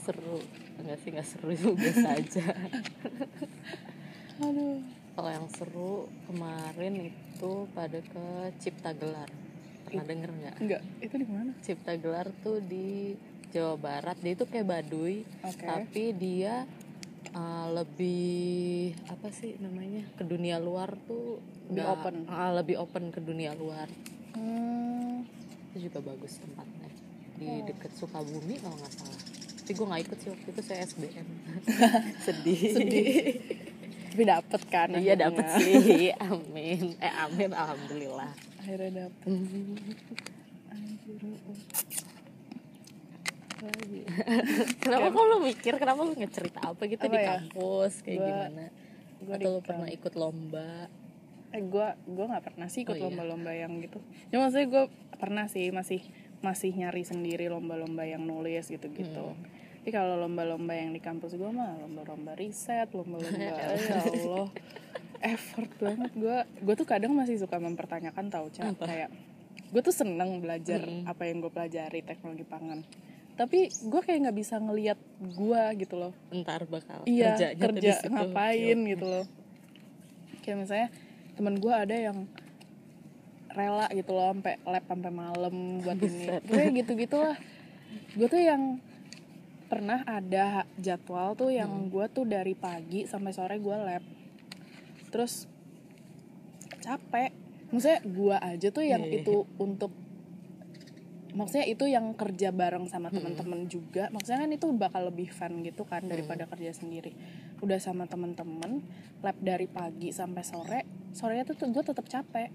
seru 0.00 0.42
enggak 0.76 0.98
sih 0.98 1.08
nggak 1.10 1.24
seru 1.24 1.50
juga 1.52 1.74
biasa 1.80 2.08
aja 2.12 2.46
Aduh. 4.42 4.82
kalau 5.14 5.30
yang 5.30 5.46
seru 5.48 5.94
kemarin 6.26 6.94
itu 7.06 7.52
pada 7.70 7.98
ke 7.98 8.24
Cipta 8.58 8.90
Gelar 8.92 9.30
pernah 9.84 10.04
denger 10.04 10.30
nggak 10.32 10.54
Enggak, 10.58 10.82
itu 10.98 11.14
di 11.14 11.26
mana? 11.26 11.50
Cipta 11.60 11.94
Gelar 11.94 12.26
tuh 12.42 12.58
di 12.58 13.14
Jawa 13.48 13.78
Barat 13.78 14.18
dia 14.18 14.34
itu 14.34 14.44
kayak 14.44 14.66
Baduy 14.66 15.22
Oke. 15.40 15.62
tapi 15.62 16.10
dia 16.12 16.66
uh, 17.30 17.72
lebih 17.72 18.92
apa 19.08 19.28
sih 19.30 19.56
namanya 19.56 20.04
ke 20.14 20.22
dunia 20.22 20.58
luar 20.58 20.92
tuh 21.04 21.40
Lebih 21.68 21.84
open. 21.88 22.14
ah, 22.28 22.52
lebih 22.52 22.76
open 22.76 23.08
ke 23.08 23.18
dunia 23.18 23.54
luar. 23.54 23.88
Hmm. 24.34 25.24
itu 25.70 25.88
juga 25.88 26.04
bagus 26.04 26.38
tempatnya. 26.38 26.90
Di 27.34 27.46
Oh. 27.46 27.64
deket 27.66 27.92
Sukabumi 27.94 28.54
kalau 28.58 28.76
nggak 28.76 28.92
salah. 28.92 29.20
Tapi 29.58 29.70
gue 29.72 29.86
nggak 29.86 30.02
ikut 30.04 30.18
sih 30.18 30.28
waktu 30.28 30.48
itu 30.50 30.62
saya 30.62 30.80
SBM 30.84 31.28
sedih. 32.24 32.62
Tapi 34.12 34.22
dapet 34.22 34.62
kan 34.68 34.88
iya 34.94 35.14
dapet 35.14 35.42
sih. 35.56 36.12
Amin. 36.14 36.94
Eh 37.00 37.12
amin. 37.16 37.50
Alhamdulillah. 37.50 38.30
Akhirnya 38.60 39.08
dapet. 39.08 39.26
Anjir, 40.70 41.22
oh. 41.26 41.56
Lagi 43.66 43.98
ya? 44.00 44.06
kenapa 44.76 45.06
kok 45.08 45.24
lu 45.24 45.36
mikir 45.40 45.74
kenapa 45.74 46.00
lu 46.00 46.12
ngecerita 46.12 46.60
apa 46.64 46.82
gitu 46.84 47.02
Apa 47.02 47.10
di 47.10 47.18
ya? 47.18 47.26
kampus 47.30 47.92
kayak 48.00 48.16
Gua- 48.16 48.28
gimana 48.28 48.64
gua 49.18 49.34
atau 49.34 49.50
lu 49.50 49.60
pernah 49.60 49.88
ikut 49.88 50.14
lomba 50.14 50.70
eh 51.50 51.62
gue 51.62 51.86
gue 52.04 52.24
nggak 52.26 52.44
pernah 52.44 52.66
sih 52.66 52.82
ikut 52.82 52.92
Oh, 52.92 52.98
iya. 52.98 53.04
lomba-lomba 53.06 53.52
yang 53.52 53.78
gitu 53.78 53.98
ya 54.26 54.36
maksudnya 54.36 54.66
gue 54.66 54.84
pernah 55.14 55.46
sih 55.46 55.70
masih 55.70 56.02
masih 56.40 56.70
nyari 56.72 57.02
sendiri 57.02 57.46
lomba-lomba 57.46 58.02
yang 58.02 58.22
nulis 58.22 58.66
gitu-gitu 58.66 59.24
Hmm. 59.32 59.38
tapi 59.80 59.90
kalau 59.90 60.18
lomba-lomba 60.18 60.72
yang 60.72 60.90
di 60.90 60.98
kampus 60.98 61.34
gue 61.34 61.46
mah 61.46 61.78
lomba-lomba 61.78 62.34
riset 62.34 62.90
lomba-lomba 62.90 63.38
ya 63.70 64.02
Allah 64.02 64.50
effort 65.22 65.70
banget 65.78 66.10
gue 66.12 66.36
gue 66.58 66.74
tuh 66.74 66.84
kadang 66.84 67.12
masih 67.12 67.38
suka 67.38 67.56
mempertanyakan 67.56 68.28
tau 68.28 68.50
Ca. 68.50 68.74
kayak 68.74 69.08
gue 69.70 69.80
tuh 69.80 69.94
seneng 69.94 70.38
belajar 70.38 70.82
Hmm. 70.82 71.06
apa 71.06 71.22
yang 71.24 71.38
gue 71.38 71.48
pelajari 71.48 72.00
teknologi 72.00 72.42
pangan 72.42 72.82
tapi 73.34 73.66
gue 73.66 74.00
kayak 74.00 74.18
nggak 74.24 74.38
bisa 74.38 74.56
ngelihat 74.56 74.98
gue 75.18 75.62
gitu 75.76 75.94
loh. 75.96 76.12
Ntar 76.30 76.64
bakal 76.64 77.02
iya 77.04 77.34
kerja 77.52 77.98
situ. 77.98 78.08
ngapain 78.08 78.78
Iya. 78.78 78.90
gitu 78.94 79.06
loh. 79.06 79.26
Kayak 80.40 80.56
misalnya 80.60 80.88
temen 81.34 81.54
gue 81.56 81.74
ada 81.74 81.96
yang 81.96 82.18
rela 83.50 83.86
gitu 83.90 84.10
loh 84.10 84.30
sampai 84.30 84.54
lab 84.62 84.84
sampai 84.84 85.10
malam 85.10 85.54
buat 85.80 85.98
ini. 85.98 86.26
Gue 86.44 86.62
gitu 86.74 86.92
gitulah 86.96 87.34
gue 88.12 88.26
tuh 88.26 88.38
yang 88.38 88.78
pernah 89.64 90.02
ada 90.04 90.62
jadwal 90.76 91.34
tuh 91.34 91.50
yang 91.50 91.70
Hmm. 91.70 91.90
gue 91.90 92.06
tuh 92.08 92.22
dari 92.24 92.54
pagi 92.54 93.02
sampai 93.04 93.30
sore 93.30 93.58
gue 93.58 93.74
lab. 93.74 94.02
Terus 95.10 95.50
capek. 96.80 97.30
Maksudnya 97.70 98.00
gue 98.00 98.36
aja 98.36 98.68
tuh 98.70 98.84
yang 98.84 99.02
Iya, 99.02 99.10
iya, 99.10 99.20
itu 99.22 99.34
untuk 99.56 99.90
maksudnya 101.34 101.66
itu 101.66 101.84
yang 101.84 102.14
kerja 102.14 102.48
bareng 102.48 102.86
sama 102.86 103.10
Hmm. 103.10 103.18
teman-teman 103.20 103.66
juga. 103.66 104.06
Maksudnya 104.08 104.40
kan 104.40 104.50
itu 104.50 104.66
bakal 104.72 105.10
lebih 105.10 105.28
fun 105.28 105.60
gitu 105.60 105.82
kan 105.82 106.06
daripada 106.06 106.46
kerja 106.46 106.70
sendiri. 106.72 107.10
Udah 107.58 107.76
sama 107.76 108.06
teman-teman 108.06 108.80
lab 109.20 109.36
dari 109.38 109.66
pagi 109.66 110.10
sampai 110.10 110.42
sore 110.42 110.80
sorenya 111.10 111.42
tuh 111.44 111.58
gue 111.58 111.82
tetap 111.82 112.06
capek. 112.06 112.50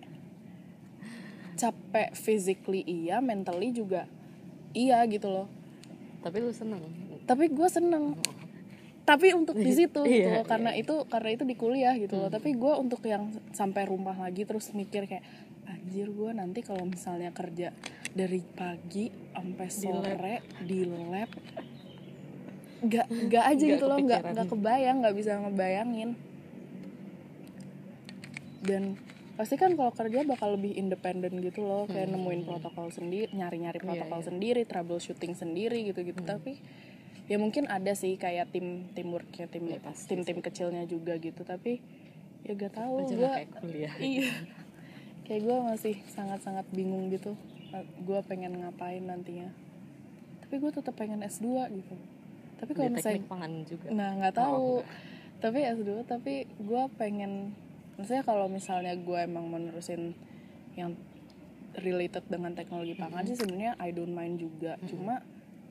Capek 1.53 2.15
physically 2.15 2.87
iya 2.87 3.19
mentally 3.19 3.75
juga 3.75 4.07
iya 4.71 5.03
gitu 5.05 5.27
loh. 5.27 5.47
Tapi 6.19 6.39
lu 6.39 6.51
seneng? 6.51 6.83
Tapi 7.23 7.51
gue 7.51 7.67
seneng. 7.67 8.15
Tapi 9.03 9.33
untuk 9.33 9.57
di 9.57 9.73
situ 9.73 10.05
gitu 10.07 10.29
Iya, 10.29 10.39
loh 10.39 10.45
karena 10.45 10.71
iya. 10.71 10.85
itu 10.85 10.95
karena 11.09 11.29
itu 11.33 11.43
di 11.43 11.55
kuliah 11.57 11.95
gitu 11.97 12.15
loh. 12.15 12.29
Tapi 12.29 12.55
gue 12.55 12.73
untuk 12.77 13.03
yang 13.03 13.27
sampai 13.51 13.83
rumah 13.83 14.15
lagi 14.15 14.45
terus 14.45 14.71
mikir 14.71 15.03
kayak 15.03 15.25
anjir 15.69 16.09
gue 16.09 16.31
nanti 16.33 16.59
kalau 16.65 16.83
misalnya 16.89 17.29
kerja 17.29 17.69
dari 18.13 18.41
pagi 18.41 19.13
sampai 19.37 19.69
sore 19.69 20.35
di 20.65 20.81
lab 20.85 21.29
nggak 22.79 23.07
nggak 23.11 23.43
aja 23.43 23.63
Nggak 23.63 23.75
gitu 23.75 23.85
loh 23.91 23.97
nggak 23.99 24.21
nggak 24.33 24.47
kebayang 24.47 24.97
nggak 25.03 25.15
bisa 25.15 25.31
ngebayangin. 25.43 26.09
Dan 28.59 28.95
pasti 29.39 29.55
kan 29.55 29.75
kalau 29.75 29.91
kerja 29.95 30.27
bakal 30.27 30.59
lebih 30.59 30.75
independen 30.75 31.39
gitu 31.39 31.63
loh 31.63 31.87
kayak 31.87 32.11
nemuin 32.11 32.43
protokol 32.43 32.91
sendiri 32.91 33.31
nyari-nyari 33.31 33.79
Hmm. 33.79 33.87
Iya, 33.87 34.03
protokol 34.03 34.19
iya. 34.19 34.27
sendiri 34.31 34.61
troubleshooting 34.67 35.33
sendiri 35.35 35.79
gitu-gitu. 35.91 36.23
Tapi 36.23 36.59
ya 37.27 37.37
mungkin 37.39 37.67
ada 37.67 37.91
sih 37.95 38.15
kayak 38.15 38.51
tim 38.55 38.87
tim 38.95 39.07
Ya, 39.11 39.79
pasti 39.83 40.15
tim 40.15 40.23
tim 40.23 40.39
kecilnya 40.39 40.87
juga 40.87 41.19
gitu. 41.19 41.43
Tapi 41.43 41.83
ya 42.47 42.55
gak 42.55 42.79
tahu 42.79 43.03
gue 43.11 43.31
iya 43.99 44.31
kayak 45.29 45.45
gue 45.45 45.57
masih 45.61 45.95
sangat-sangat 46.09 46.65
bingung 46.73 47.13
gitu 47.13 47.37
gue 47.77 48.19
pengen 48.25 48.65
ngapain 48.65 48.97
nantinya. 49.05 49.53
Tapi 50.41 50.57
gue 50.57 50.71
tetap 50.73 50.97
pengen 50.97 51.21
S2 51.21 51.69
gitu. 51.69 51.95
Tapi 52.57 52.71
kalau 52.73 52.89
misalnya 52.89 53.29
pangan 53.29 53.53
juga. 53.61 53.87
Nah 53.93 54.09
nggak 54.17 54.33
Oh, 54.41 54.41
tahu. 54.41 54.69
tapi 55.37 55.59
S2 55.69 56.01
tapi 56.09 56.33
gue 56.49 56.83
pengen 56.97 57.53
maksudnya 57.95 58.25
kalau 58.25 58.49
misalnya 58.49 58.97
gue 58.97 59.19
emang 59.21 59.45
menerusin 59.53 60.17
yang 60.73 60.97
related 61.77 62.25
dengan 62.25 62.57
teknologi 62.57 62.97
pangan 62.97 63.21
sih 63.29 63.37
sebenarnya 63.37 63.77
I 63.77 63.93
don't 63.93 64.17
mind 64.17 64.41
juga. 64.41 64.81
Cuma 64.89 65.21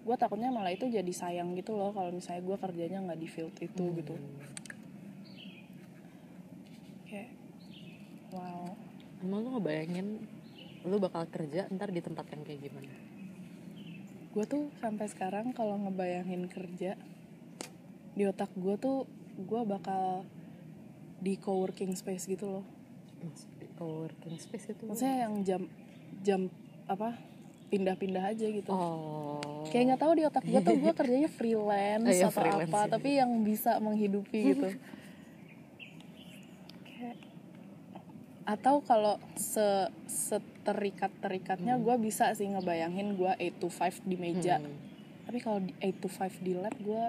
gue 0.06 0.16
takutnya 0.16 0.48
malah 0.48 0.72
itu 0.72 0.86
jadi 0.86 1.12
sayang 1.12 1.52
gitu 1.58 1.74
loh 1.74 1.90
kalau 1.92 2.08
misalnya 2.08 2.40
gue 2.40 2.56
kerjanya 2.56 2.98
nggak 3.04 3.20
di 3.20 3.28
field 3.28 3.52
itu 3.60 3.84
gitu 3.92 4.14
kayak 7.04 7.28
wow 8.32 8.72
emang 9.20 9.40
lu 9.42 9.48
ngebayangin 9.58 10.06
lu 10.86 10.96
bakal 10.96 11.26
kerja 11.26 11.66
ntar 11.68 11.90
di 11.90 11.98
tempat 11.98 12.24
yang 12.30 12.42
kayak 12.42 12.60
gimana? 12.64 12.92
Gue 14.30 14.44
tuh 14.46 14.70
sampai 14.78 15.10
sekarang 15.10 15.50
kalau 15.50 15.74
ngebayangin 15.76 16.46
kerja 16.46 16.94
di 18.14 18.22
otak 18.24 18.50
gue 18.54 18.74
tuh 18.78 19.06
gue 19.38 19.60
bakal 19.62 20.22
di 21.18 21.34
coworking 21.36 21.94
space 21.94 22.26
gitu 22.26 22.46
loh. 22.46 22.64
Coworking 23.74 24.38
space 24.38 24.74
itu 24.74 24.82
maksudnya 24.86 25.26
yang 25.26 25.34
jam 25.42 25.62
jam 26.22 26.40
apa 26.86 27.14
pindah-pindah 27.68 28.24
aja 28.32 28.46
gitu. 28.48 28.70
Oh. 28.72 29.66
Kayak 29.68 29.94
nggak 29.94 30.00
tahu 30.00 30.12
di 30.14 30.24
otak 30.24 30.44
gue 30.46 30.60
tuh 30.62 30.76
gue 30.78 30.92
kerjanya 31.02 31.28
freelance 31.28 32.06
Oh 32.06 32.14
iya, 32.14 32.26
atau 32.30 32.40
freelance, 32.40 32.70
apa 32.72 32.80
iya. 32.80 32.90
tapi 32.94 33.08
yang 33.18 33.30
bisa 33.44 33.76
menghidupi 33.82 34.38
gitu 34.54 34.68
Kayak- 36.88 37.20
atau 38.48 38.80
kalau 38.80 39.20
se 39.36 39.92
seterikat 40.08 41.12
terikatnya 41.20 41.76
gue 41.76 41.94
bisa 42.00 42.32
sih 42.32 42.48
ngebayangin 42.48 43.20
gue 43.20 43.28
8 43.36 43.60
to 43.60 43.68
5 43.68 44.08
di 44.08 44.16
meja. 44.16 44.56
Hmm. 44.56 44.72
tapi 45.28 45.44
kalau 45.44 45.60
di 45.60 45.76
8 45.76 46.00
to 46.00 46.08
5 46.08 46.40
di 46.40 46.56
lab 46.56 46.72
gue 46.80 47.04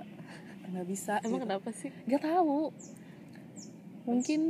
nggak 0.69 0.87
bisa 0.91 1.23
emang 1.23 1.39
gitu. 1.39 1.45
kenapa 1.47 1.69
sih? 1.71 1.89
Nggak 2.05 2.23
tahu. 2.27 2.75
Mungkin 4.03 4.41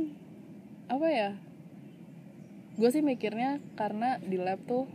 apa 0.90 1.06
ya? 1.08 1.30
Gue 2.74 2.90
sih 2.90 3.06
mikirnya 3.06 3.62
karena 3.78 4.18
di 4.18 4.36
lab 4.36 4.58
tuh 4.66 4.90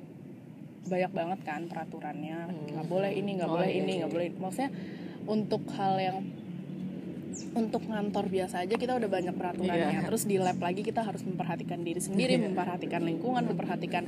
banyak 0.86 1.12
banget 1.16 1.40
kan 1.48 1.66
peraturannya. 1.72 2.52
Nggak 2.76 2.88
boleh 2.92 3.12
ini 3.16 3.40
nggak 3.40 3.50
Oh, 3.50 3.56
boleh 3.56 3.70
iya, 3.72 3.80
ini 3.80 3.92
iya, 3.96 4.00
nggak 4.04 4.12
boleh 4.12 4.28
maksudnya 4.36 4.72
untuk 5.26 5.64
hal 5.74 5.96
yang 5.98 6.18
untuk 7.54 7.84
ngantor 7.84 8.26
biasa 8.26 8.64
aja 8.64 8.76
kita 8.76 8.96
udah 8.96 9.10
banyak 9.10 9.34
peraturannya. 9.34 10.02
Iya. 10.02 10.08
terus 10.08 10.24
di 10.24 10.36
lab 10.36 10.58
lagi 10.58 10.82
kita 10.82 11.02
harus 11.02 11.22
memperhatikan 11.22 11.82
diri 11.82 12.00
sendiri 12.00 12.40
memperhatikan 12.40 13.02
lingkungan 13.02 13.44
memperhatikan 13.46 14.04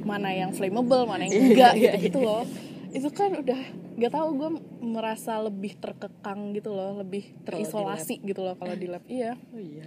mana 0.00 0.30
yang 0.30 0.50
flammable 0.50 1.04
mana 1.04 1.28
yang 1.28 1.52
enggak 1.52 1.72
Iya, 1.76 1.92
gitu, 2.00 2.04
gitu 2.08 2.20
loh. 2.22 2.44
Itu 2.90 3.08
kan 3.10 3.30
udah 3.36 3.60
nggak 4.00 4.12
tahu 4.12 4.28
gue 4.34 4.50
merasa 4.80 5.38
lebih 5.38 5.76
terkekang 5.76 6.56
gitu 6.56 6.72
loh 6.72 6.98
lebih 6.98 7.36
terisolasi 7.44 8.18
gitu 8.20 8.42
loh 8.42 8.56
kalau 8.56 8.74
di 8.74 8.86
lab. 8.86 9.04
Iya. 9.06 9.36
Oh 9.52 9.60
iya. 9.60 9.86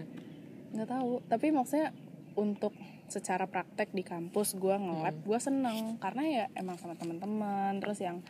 Nggak 0.71 0.87
tahu. 0.87 1.11
Tapi 1.25 1.45
maksudnya 1.49 1.91
untuk 2.33 2.71
secara 3.05 3.45
praktek 3.45 3.91
di 3.91 4.01
kampus 4.01 4.55
gue 4.55 4.71
nge-lab 4.71 5.13
Hmm. 5.13 5.25
gue 5.25 5.39
seneng. 5.41 5.79
Karena 5.97 6.23
ya 6.23 6.45
emang 6.53 6.77
sama 6.77 6.95
teman-teman 6.95 7.77
terus 7.77 7.99
yang 7.99 8.21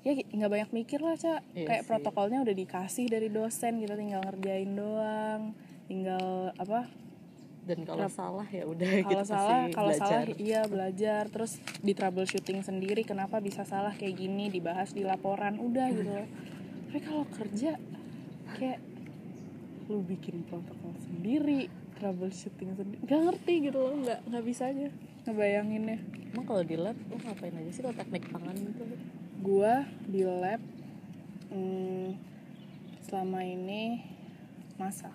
ya 0.00 0.12
nggak 0.14 0.50
banyak 0.50 0.70
mikir 0.72 1.00
lah 1.00 1.14
cak 1.14 1.42
Iya 1.52 1.66
kayak 1.66 1.82
sih. 1.82 1.88
protokolnya 1.90 2.38
udah 2.40 2.54
dikasih 2.54 3.06
dari 3.06 3.28
dosen 3.28 3.78
kita 3.78 3.94
tinggal 3.94 4.22
ngerjain 4.22 4.70
doang 4.72 5.42
tinggal 5.84 6.54
apa 6.54 6.86
dan 7.64 7.84
kalau 7.84 8.08
Rap- 8.08 8.16
salah 8.16 8.48
ya 8.48 8.64
udah 8.64 8.88
kalau 9.04 9.10
kita 9.12 9.24
salah 9.26 9.60
kalau 9.68 9.92
salah 9.92 10.24
iya 10.40 10.64
belajar. 10.64 11.28
Terus 11.28 11.60
di 11.78 11.92
troubleshooting 11.92 12.64
sendiri 12.64 13.04
kenapa 13.04 13.44
bisa 13.44 13.60
salah 13.62 13.92
kayak 13.92 14.16
gini 14.16 14.48
dibahas 14.48 14.96
di 14.96 15.04
laporan 15.04 15.60
udah 15.60 15.92
gitu. 15.92 16.08
Tapi 16.88 17.00
kalau 17.04 17.28
kerja 17.28 17.76
kayak 18.56 18.80
lu 19.92 20.00
bikin 20.00 20.48
protokol 20.48 20.96
sendiri 21.02 21.68
troubleshooting 21.96 22.72
sendiri 22.72 23.04
nggak 23.04 23.20
ngerti 23.28 23.54
gitu 23.60 23.78
loh 23.78 23.94
nggak 24.00 24.20
nggak 24.24 24.44
bisa 24.48 24.72
aja 24.72 24.88
ngebayanginnya. 25.28 25.98
Emang 26.32 26.46
kalau 26.48 26.64
di 26.64 26.76
lab 26.80 26.96
lu 26.96 27.20
ngapain 27.20 27.52
aja 27.52 27.68
sih 27.68 27.84
kalau 27.84 27.96
teknik 27.96 28.32
pangan 28.32 28.56
itu 28.56 28.84
gua 29.38 29.86
di 30.04 30.22
lab 30.26 30.60
hmm, 31.50 32.18
selama 33.06 33.40
ini 33.46 34.02
masak. 34.76 35.14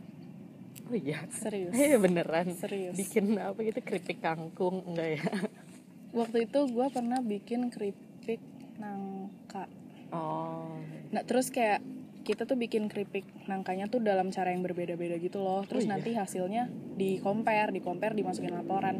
Oh 0.89 0.95
iya. 0.95 1.23
Serius. 1.31 1.71
Eh 1.71 1.95
beneran. 1.95 2.51
Serius. 2.59 2.95
Bikin 2.97 3.39
apa 3.39 3.59
gitu 3.63 3.79
keripik 3.79 4.19
kangkung 4.19 4.83
enggak 4.83 5.19
ya? 5.19 5.23
Waktu 6.17 6.49
itu 6.49 6.59
gua 6.71 6.91
pernah 6.91 7.23
bikin 7.23 7.71
keripik 7.71 8.41
nangka. 8.79 9.69
Oh. 10.11 10.77
Nah 11.13 11.23
terus 11.23 11.47
kayak 11.47 11.79
kita 12.23 12.47
tuh 12.47 12.55
bikin 12.55 12.87
keripik 12.87 13.27
nangkanya 13.45 13.91
tuh 13.91 13.99
dalam 13.99 14.31
cara 14.31 14.55
yang 14.55 14.63
berbeda-beda 14.63 15.19
gitu 15.19 15.43
loh. 15.43 15.67
Terus 15.67 15.83
Oh, 15.83 15.87
iya? 15.87 15.93
nanti 15.99 16.09
hasilnya 16.15 16.63
di 16.95 17.19
compare 17.19 17.75
di 17.75 17.83
compare 17.83 18.15
dimasukin 18.15 18.55
laporan. 18.55 18.95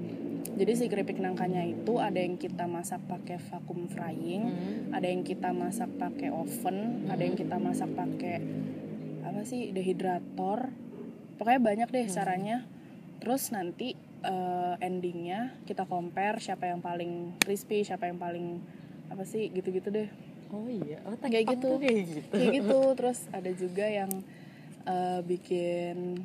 Jadi 0.53 0.72
si 0.75 0.86
keripik 0.86 1.18
nangkanya 1.18 1.63
itu 1.63 1.98
ada 1.98 2.20
yang 2.20 2.36
kita 2.36 2.68
masak 2.68 3.00
pakai 3.08 3.39
vacuum 3.39 3.88
frying 3.88 4.44
Hmm. 4.44 4.92
ada 4.92 5.08
yang 5.08 5.24
kita 5.24 5.50
masak 5.50 5.89
pakai 5.96 6.30
oven 6.30 7.08
ada 7.08 7.24
yang 7.24 7.34
kita 7.34 7.56
masak 7.58 7.89
pakai 7.96 8.44
apa 9.24 9.42
sih 9.44 9.72
dehidrator. 9.72 10.70
Pokoknya 11.39 11.62
banyak 11.63 11.89
deh 11.89 12.06
caranya. 12.08 12.68
Terus 13.18 13.50
nanti 13.50 13.96
eh, 14.22 14.75
endingnya 14.80 15.56
kita 15.63 15.84
compare 15.84 16.39
siapa 16.39 16.68
yang 16.68 16.80
paling 16.80 17.39
crispy 17.39 17.84
siapa 17.84 18.08
yang 18.08 18.20
paling 18.20 18.60
apa 19.08 19.24
sih 19.24 19.48
gitu-gitu 19.48 19.92
deh 19.92 20.08
oh 20.53 20.69
iya 20.69 21.01
oh 21.10 21.17
Kayak 21.17 21.57
gitu. 21.57 21.81
kayak 21.81 22.05
gitu. 22.05 22.19
Kayak 22.29 22.50
gitu 22.62 22.79
terus 23.01 23.19
ada 23.33 23.51
juga 23.51 23.86
yang 23.89 24.12
eh, 24.86 25.19
bikin 25.25 26.22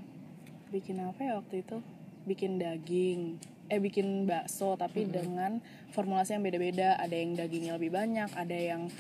bikin 0.68 0.97
apa 1.00 1.20
ya 1.25 1.32
waktu 1.40 1.64
itu? 1.64 1.80
Bikin 2.28 2.61
daging 2.61 3.40
eh 3.68 3.80
bikin 3.85 4.25
bakso 4.25 4.80
tapi 4.80 5.04
dengan 5.04 5.61
formulasi 5.92 6.37
yang 6.37 6.44
beda-beda. 6.44 7.00
Ada 7.00 7.16
yang 7.16 7.32
dagingnya 7.37 7.73
lebih 7.80 7.92
banyak 7.92 8.28
ada 8.37 8.56
yang 8.56 8.92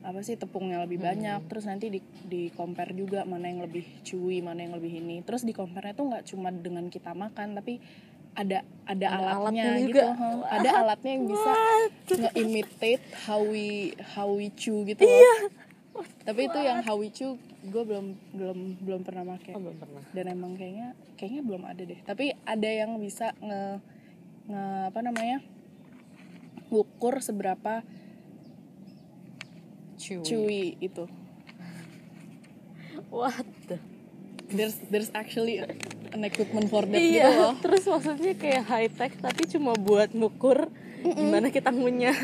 apa 0.00 0.24
sih 0.24 0.38
tepungnya 0.38 0.80
lebih 0.86 1.02
banyak. 1.02 1.44
Terus 1.50 1.66
nanti 1.66 1.90
di 1.90 2.00
di 2.24 2.48
compare 2.54 2.94
juga 2.94 3.26
mana 3.26 3.50
yang 3.50 3.66
lebih 3.66 3.84
chewy 4.06 4.40
mana 4.40 4.64
yang 4.64 4.74
lebih 4.78 5.02
ini. 5.02 5.20
Terus 5.26 5.42
di 5.42 5.52
compare 5.52 5.92
tuh 5.98 6.08
nggak 6.08 6.24
cuma 6.30 6.54
dengan 6.54 6.86
kita 6.88 7.10
makan 7.12 7.58
tapi 7.58 7.82
ada 8.34 8.62
ada, 8.90 9.06
Ada 9.06 9.06
alatnya, 9.22 9.38
alatnya 9.38 9.64
gitu. 9.78 9.86
juga. 9.94 10.04
huh. 10.18 10.40
ada 10.50 10.70
alatnya 10.82 11.10
yang 11.14 11.24
bisa 11.30 11.52
nge-imitate 12.10 13.04
how 13.26 13.40
we 13.42 13.94
how 14.14 14.28
we 14.30 14.50
chew 14.54 14.82
gitu 14.82 15.02
loh. 15.06 15.50
Tapi 16.24 16.48
itu 16.48 16.58
yang 16.58 16.80
how 16.82 16.96
we 16.98 17.10
chew 17.12 17.36
gue 17.60 17.82
belum 17.84 18.16
belum 18.32 18.58
belum 18.80 19.00
pernah 19.04 19.36
pakai 19.36 19.52
oh 19.54 19.60
belum 19.62 19.76
pernah. 19.78 20.02
Dan 20.16 20.24
emang 20.32 20.56
kayaknya 20.56 20.96
kayaknya 21.14 21.42
belum 21.44 21.62
ada 21.68 21.82
deh. 21.84 22.00
Tapi 22.02 22.34
ada 22.46 22.70
yang 22.70 22.96
bisa 22.98 23.36
nge 23.38 23.62
nge 24.50 24.64
apa 24.90 25.00
namanya 25.04 25.38
ngukur 26.70 27.18
seberapa 27.22 27.82
chewy, 30.00 30.24
chewy 30.24 30.62
itu. 30.80 31.04
What 33.10 33.46
the 33.66 33.89
there's 34.50 34.76
there's 34.90 35.10
actually 35.14 35.62
an 36.10 36.22
equipment 36.22 36.66
for 36.66 36.82
that 36.82 36.98
gitu 36.98 37.16
iya 37.22 37.28
loh. 37.30 37.54
terus 37.62 37.86
maksudnya 37.86 38.34
kayak 38.34 38.62
high 38.66 38.90
tech 38.90 39.14
tapi 39.18 39.46
cuma 39.46 39.74
buat 39.74 40.10
ngukur 40.10 40.68
gimana 41.00 41.48
kita 41.48 41.70
ngunyah 41.70 42.16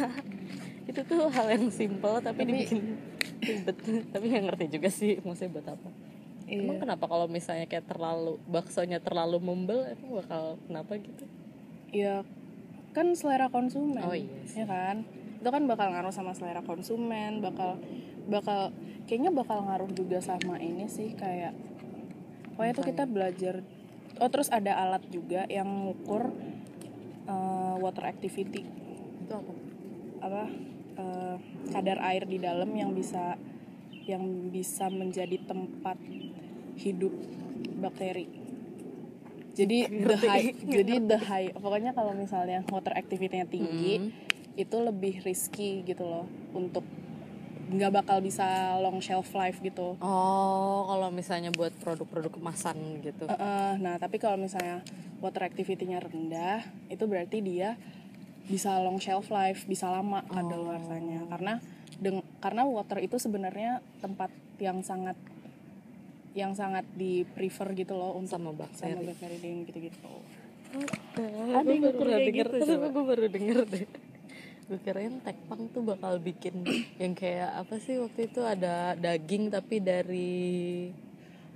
itu 0.87 1.01
tuh 1.03 1.29
hal 1.29 1.47
yang 1.51 1.67
simple 1.69 2.23
tapi, 2.23 2.47
Tapi- 2.47 2.51
dibikin 2.51 2.81
ribet. 3.43 3.77
Tapi 4.15 4.25
nggak 4.33 4.45
ngerti 4.49 4.65
juga 4.71 4.89
sih 4.89 5.19
maksudnya 5.21 5.51
buat 5.59 5.69
apa. 5.77 5.91
Emang 6.47 6.79
iya. 6.79 6.83
kenapa 6.87 7.05
kalau 7.11 7.27
misalnya 7.27 7.67
kayak 7.67 7.91
terlalu 7.91 8.39
baksonya 8.47 9.03
terlalu 9.03 9.43
membel 9.43 9.83
emang 9.83 10.23
bakal 10.23 10.57
kenapa 10.65 10.93
gitu? 11.03 11.25
Ya 11.91 12.23
kan 12.95 13.13
selera 13.19 13.51
konsumen 13.51 14.01
Oh, 14.01 14.15
iya 14.15 14.41
sih. 14.47 14.63
ya 14.63 14.67
kan? 14.71 15.03
Itu 15.43 15.49
kan 15.51 15.67
bakal 15.67 15.91
ngaruh 15.91 16.15
sama 16.15 16.33
selera 16.39 16.63
konsumen 16.63 17.43
bakal 17.43 17.83
bakal 18.31 18.71
kayaknya 19.11 19.35
bakal 19.35 19.67
ngaruh 19.67 19.91
juga 19.91 20.23
sama 20.23 20.57
ini 20.63 20.87
sih 20.87 21.19
kayak 21.19 21.51
pokoknya 22.57 22.73
itu 22.73 22.85
kita 22.89 23.05
belajar. 23.05 23.55
Oh 24.17 24.33
terus 24.33 24.49
ada 24.49 24.73
alat 24.81 25.05
juga 25.13 25.45
yang 25.47 25.69
ngukur 25.69 26.33
eh, 27.29 27.75
water 27.79 28.09
activity. 28.09 28.65
Itu 29.23 29.33
apa? 29.37 29.53
Apa? 30.25 30.45
Eh, 30.97 31.37
kadar 31.69 32.01
air 32.09 32.25
di 32.25 32.41
dalam 32.41 32.73
yang 32.73 32.97
bisa 32.97 33.37
yang 34.09 34.49
bisa 34.49 34.89
menjadi 34.89 35.37
tempat 35.45 36.01
hidup 36.81 37.13
bakteri. 37.77 38.25
Jadi 39.57 39.89
the 39.89 40.17
high 40.17 40.49
jadi 40.81 40.95
the 41.05 41.19
high 41.21 41.49
pokoknya 41.53 41.93
kalau 41.93 42.17
misalnya 42.17 42.65
water 42.73 42.97
activity-nya 42.97 43.49
tinggi 43.49 44.01
Hmm. 44.01 44.13
itu 44.57 44.77
lebih 44.81 45.21
risky 45.21 45.85
gitu 45.85 46.05
loh 46.09 46.25
untuk 46.57 46.85
nggak 47.67 47.93
bakal 48.03 48.23
bisa 48.23 48.79
long 48.79 49.03
shelf 49.03 49.35
life 49.35 49.59
gitu. 49.59 49.99
Oh 49.99 50.87
kalau 50.87 51.11
misalnya 51.11 51.51
buat 51.51 51.75
produk-produk 51.83 52.39
kemasan 52.39 53.03
gitu. 53.03 53.27
Eh, 53.27 53.35
eh, 53.35 53.71
nah 53.83 53.99
tapi 53.99 54.23
kalau 54.23 54.39
misalnya 54.39 54.87
water 55.19 55.43
activity-nya 55.43 55.99
rendah 55.99 56.63
itu 56.87 57.05
berarti 57.11 57.43
dia 57.43 57.75
bisa 58.47 58.79
long 58.79 59.03
shelf 59.03 59.35
life 59.35 59.67
bisa 59.67 59.91
lama 59.91 60.23
kadaluarsanya 60.31 61.27
karena 61.27 61.59
deng 61.99 62.23
karena 62.39 62.63
water 62.63 63.03
itu 63.03 63.19
sebenarnya 63.19 63.83
tempat 63.99 64.31
yang 64.63 64.87
sangat 64.87 65.19
yang 66.37 66.53
sangat 66.55 66.87
di 66.95 67.27
prefer 67.27 67.73
gitu 67.75 67.97
loh 67.97 68.15
untuk 68.15 68.37
sama 68.37 68.53
bakteri. 68.53 68.93
sama 68.93 69.09
bakteri 69.09 69.51
gitu-gitu. 69.67 70.13
Ada 71.57 71.65
yang 71.65 71.81
gue 71.81 71.95
kayak 71.97 72.21
denger. 72.29 72.49
gitu, 72.61 72.75
gue 72.93 73.05
baru 73.09 73.27
denger 73.33 73.59
deh 73.65 73.87
gue 74.67 74.79
kirain 74.83 75.23
tekpang 75.23 75.71
tuh 75.71 75.83
bakal 75.87 76.19
bikin 76.19 76.67
yang 77.03 77.15
kayak 77.15 77.55
apa 77.55 77.79
sih 77.79 78.03
waktu 78.03 78.27
itu 78.27 78.43
ada 78.43 78.99
daging 78.99 79.47
tapi 79.55 79.79
dari 79.79 80.91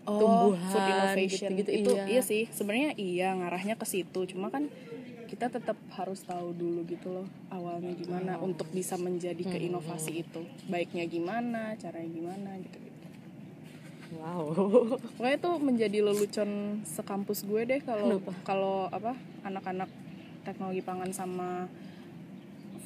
tumbuhan 0.06 0.58
food 0.70 0.86
innovation 0.86 1.50
gitu-gitu, 1.58 1.90
itu 1.90 1.92
iya. 1.94 2.04
iya. 2.06 2.22
sih 2.22 2.42
sebenarnya 2.50 2.90
iya 2.96 3.28
ngarahnya 3.34 3.74
ke 3.78 3.86
situ 3.86 4.20
cuma 4.30 4.48
kan 4.50 4.70
kita 5.30 5.46
tetap 5.46 5.78
harus 5.94 6.26
tahu 6.26 6.50
dulu 6.50 6.82
gitu 6.90 7.14
loh 7.22 7.26
awalnya 7.54 7.94
gimana 7.94 8.38
Oh. 8.38 8.50
untuk 8.50 8.66
bisa 8.74 8.98
menjadi 8.98 9.38
ke 9.38 9.58
Hmm, 9.58 9.68
inovasi 9.74 10.26
itu 10.26 10.42
baiknya 10.66 11.06
gimana 11.06 11.78
caranya 11.78 12.10
gimana 12.10 12.50
gitu 12.58 12.78
gitu 12.82 13.06
wow 14.18 14.42
pokoknya 15.18 15.36
itu 15.38 15.50
menjadi 15.62 15.98
lelucon 16.02 16.50
sekampus 16.82 17.46
gue 17.46 17.62
deh 17.62 17.80
kalau 17.82 18.18
kalau 18.42 18.90
apa 18.90 19.14
anak-anak 19.46 19.90
teknologi 20.42 20.82
pangan 20.82 21.10
sama 21.14 21.70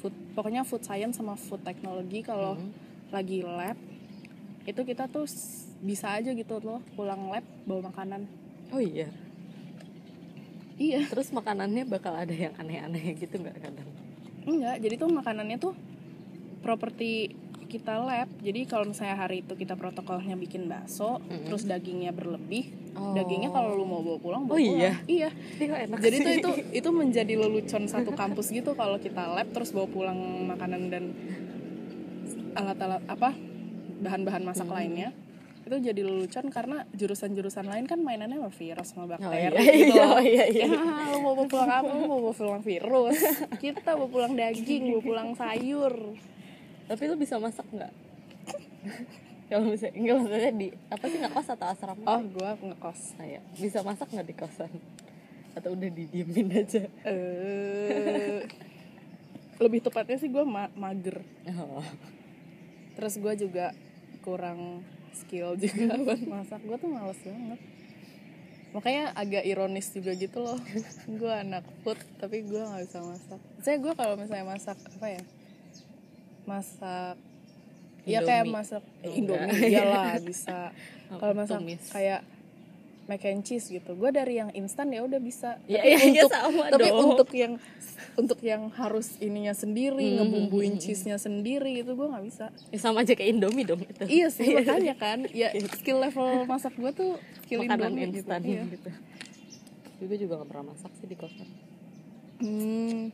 food 0.05 0.13
pokoknya 0.37 0.61
food 0.61 0.85
science 0.85 1.17
sama 1.17 1.33
food 1.33 1.65
teknologi 1.65 2.21
kalau 2.21 2.53
Hmm. 2.61 2.69
lagi 3.09 3.41
lab 3.41 3.73
itu 4.69 4.81
kita 4.85 5.09
tuh 5.09 5.25
bisa 5.81 6.13
aja 6.13 6.29
gitu 6.29 6.61
loh 6.61 6.77
pulang 6.93 7.33
lab 7.33 7.41
bawa 7.65 7.89
makanan. 7.89 8.29
Oh 8.69 8.77
iya? 8.77 9.09
Iya. 10.77 11.09
Terus 11.09 11.33
makanannya 11.33 11.89
bakal 11.89 12.13
ada 12.13 12.33
yang 12.33 12.53
aneh-aneh 12.61 13.17
gitu 13.17 13.41
nggak 13.41 13.57
kadang? 13.57 13.89
Enggak 14.45 14.77
jadi 14.77 14.95
tuh 15.01 15.09
makanannya 15.09 15.57
tuh 15.57 15.73
properti 16.61 17.33
kita 17.75 17.99
lab 17.99 18.31
jadi 18.39 18.63
kalau 18.63 18.87
misalnya 18.87 19.19
hari 19.19 19.43
itu 19.43 19.53
kita 19.53 19.75
protokolnya 19.75 20.39
bikin 20.39 20.65
bakso 20.65 21.19
Mm-mm. 21.19 21.51
terus 21.51 21.67
dagingnya 21.67 22.15
berlebih 22.15 22.87
Oh. 22.95 23.11
dagingnya 23.11 23.51
kalau 23.51 23.75
lu 23.75 23.83
mau 23.83 23.99
bawa 23.99 24.15
pulang 24.23 24.47
bawa 24.47 24.55
Oh, 24.55 24.63
pulang 24.63 24.79
iya? 24.79 24.95
iya 25.03 25.27
enak 25.59 25.99
jadi 25.99 26.15
sih. 26.15 26.39
itu 26.39 26.49
itu 26.79 26.89
menjadi 26.95 27.33
lelucon 27.35 27.83
satu 27.91 28.15
kampus 28.15 28.55
gitu 28.55 28.71
kalau 28.71 28.95
kita 28.95 29.35
lab 29.35 29.51
terus 29.51 29.75
bawa 29.75 29.83
pulang 29.91 30.15
makanan 30.47 30.87
dan 30.87 31.11
alat-alat 32.55 33.03
apa 33.05 33.35
bahan-bahan 33.99 34.47
masak 34.47 34.67
Hmm. 34.67 34.79
lainnya 34.79 35.09
itu 35.65 35.75
jadi 35.81 36.01
lelucon 36.05 36.53
karena 36.53 36.85
jurusan-jurusan 36.93 37.65
lain 37.65 37.83
kan 37.83 37.97
mainannya 37.97 38.37
sama 38.37 38.53
virus 38.53 38.87
sama 38.93 39.03
oh, 39.03 39.09
bakteri 39.11 39.41
iya, 39.41 39.49
gitu 39.49 39.57
iya, 39.73 40.03
loh. 40.05 40.13
oh, 40.15 40.21
iya, 40.21 40.45
iya. 40.45 40.65
Ya, 40.69 41.09
lu 41.11 41.17
mau 41.19 41.33
bawa 41.33 41.47
pulang 41.49 41.71
apa? 41.73 41.89
Lu 41.89 42.05
mau 42.05 42.19
bawa 42.21 42.33
pulang 42.37 42.61
virus. 42.61 43.17
Kita 43.57 43.97
bawa 43.97 44.05
pulang 44.05 44.33
daging, 44.37 44.93
bawa 44.93 45.01
pulang 45.01 45.29
sayur. 45.33 45.93
Tapi 46.85 47.03
lu 47.05 47.15
bisa 47.15 47.35
masak 47.37 47.65
nggak 47.67 47.93
kalau 49.49 49.65
misalnya 49.67 49.95
nggak 49.95 50.15
maksudnya 50.17 50.51
di 50.53 50.67
apa 50.87 51.05
sih 51.05 51.17
ngekos 51.17 51.47
atau 51.51 51.67
asrama 51.67 52.03
Oh, 52.07 52.21
gua 52.27 52.49
ngekos. 52.55 52.99
Saya 53.13 53.39
bisa 53.53 53.79
masak 53.81 54.09
nggak 54.09 54.25
di 54.25 54.35
kosan 54.35 54.71
atau 55.53 55.71
udah 55.71 55.87
didiemin 55.87 56.51
aja 56.51 56.83
Eh 57.03 58.43
lebih 59.55 59.79
tepatnya 59.81 60.17
sih 60.17 60.27
gua 60.27 60.43
ma- 60.43 60.73
mager. 60.75 61.23
oh. 61.55 61.85
Terus 62.93 63.15
gua 63.17 63.33
juga 63.33 63.71
kurang 64.19 64.83
skill 65.13 65.55
juga 65.55 65.95
buat 66.05 66.21
masak. 66.21 66.59
Gua 66.61 66.75
tuh 66.75 66.91
males 66.91 67.15
banget. 67.17 67.59
Makanya 68.73 69.15
agak 69.15 69.47
ironis 69.47 69.87
juga 69.89 70.11
gitu 70.13 70.43
loh. 70.43 70.59
gua 71.21 71.39
anak 71.39 71.63
food 71.81 71.95
tapi 72.19 72.43
gua 72.43 72.67
nggak 72.67 72.83
bisa 72.83 72.99
masak. 72.99 73.39
Saya 73.63 73.77
gua 73.79 73.93
kalau 73.93 74.19
misalnya 74.19 74.43
masak 74.43 74.75
apa 74.75 75.07
ya? 75.07 75.23
Masak 76.45 77.15
Ya 78.05 78.21
kayak 78.21 78.45
Indomie. 78.45 78.53
masak 78.55 78.83
Oh, 79.01 79.11
Indomie 79.11 79.65
iyalah 79.65 80.21
bisa. 80.29 80.69
Kalau 81.09 81.33
masak 81.33 81.57
tumis. 81.57 81.81
kayak 81.89 82.21
mac 83.05 83.21
and 83.21 83.41
cheese 83.41 83.65
gitu, 83.67 83.91
gue 83.91 84.09
dari 84.09 84.33
yang 84.35 84.49
instan 84.51 84.89
ya 84.89 85.01
udah 85.01 85.17
bisa. 85.17 85.57
Ya, 85.65 85.77
tapi 85.77 85.89
iya, 85.91 85.97
iya, 86.03 86.23
untuk 86.23 86.31
sama 86.31 86.63
tapi 86.67 86.85
dong. 86.85 87.01
untuk 87.07 87.29
yang 87.31 87.53
untuk 88.15 88.39
yang 88.39 88.61
harus 88.71 89.17
ininya 89.19 89.53
sendiri, 89.53 90.05
Hmm, 90.07 90.17
ngebumbuin 90.23 90.73
cheese-nya 90.75 91.17
sendiri 91.17 91.81
itu 91.81 91.91
gue 91.91 92.07
nggak 92.07 92.25
bisa. 92.25 92.49
Ya, 92.69 92.77
sama 92.77 93.01
aja 93.01 93.13
kayak 93.13 93.29
Indomie 93.31 93.61
dong 93.63 93.81
itu 93.81 94.05
iya 94.07 94.25
sih 94.27 94.53
makanya 94.55 94.93
kan, 94.95 95.25
ya 95.27 95.49
skill 95.71 95.97
level 95.99 96.45
masak 96.45 96.73
gue 96.73 96.91
tuh 96.91 97.11
skill 97.43 97.61
makanan 97.61 97.89
Indomie 97.91 98.05
instan 98.11 98.39
gitu. 98.39 98.49
Iya. 98.51 98.63
gitu 98.69 98.89
gue 99.97 100.17
juga 100.19 100.33
gak 100.37 100.49
pernah 100.51 100.65
masak 100.67 100.91
sih 100.95 101.07
di 101.07 101.15
kosan 101.15 101.49
Hmm, 102.35 103.09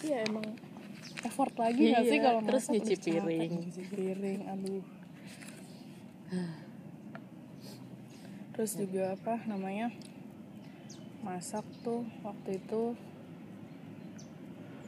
iya 0.00 0.22
emang 0.24 0.44
effort 1.22 1.54
lagi 1.54 1.82
nggak 1.88 2.02
Iya, 2.02 2.10
sih 2.10 2.18
kalau 2.18 2.40
terus 2.42 2.64
nyuci 2.66 2.96
piring. 2.98 3.50
nyuci 3.56 3.82
piring, 3.86 4.40
aduh. 4.46 4.84
terus 8.52 8.72
juga 8.74 9.12
apa 9.12 9.40
namanya 9.44 9.88
masak 11.20 11.64
tuh 11.80 12.04
waktu 12.20 12.58
itu 12.58 12.92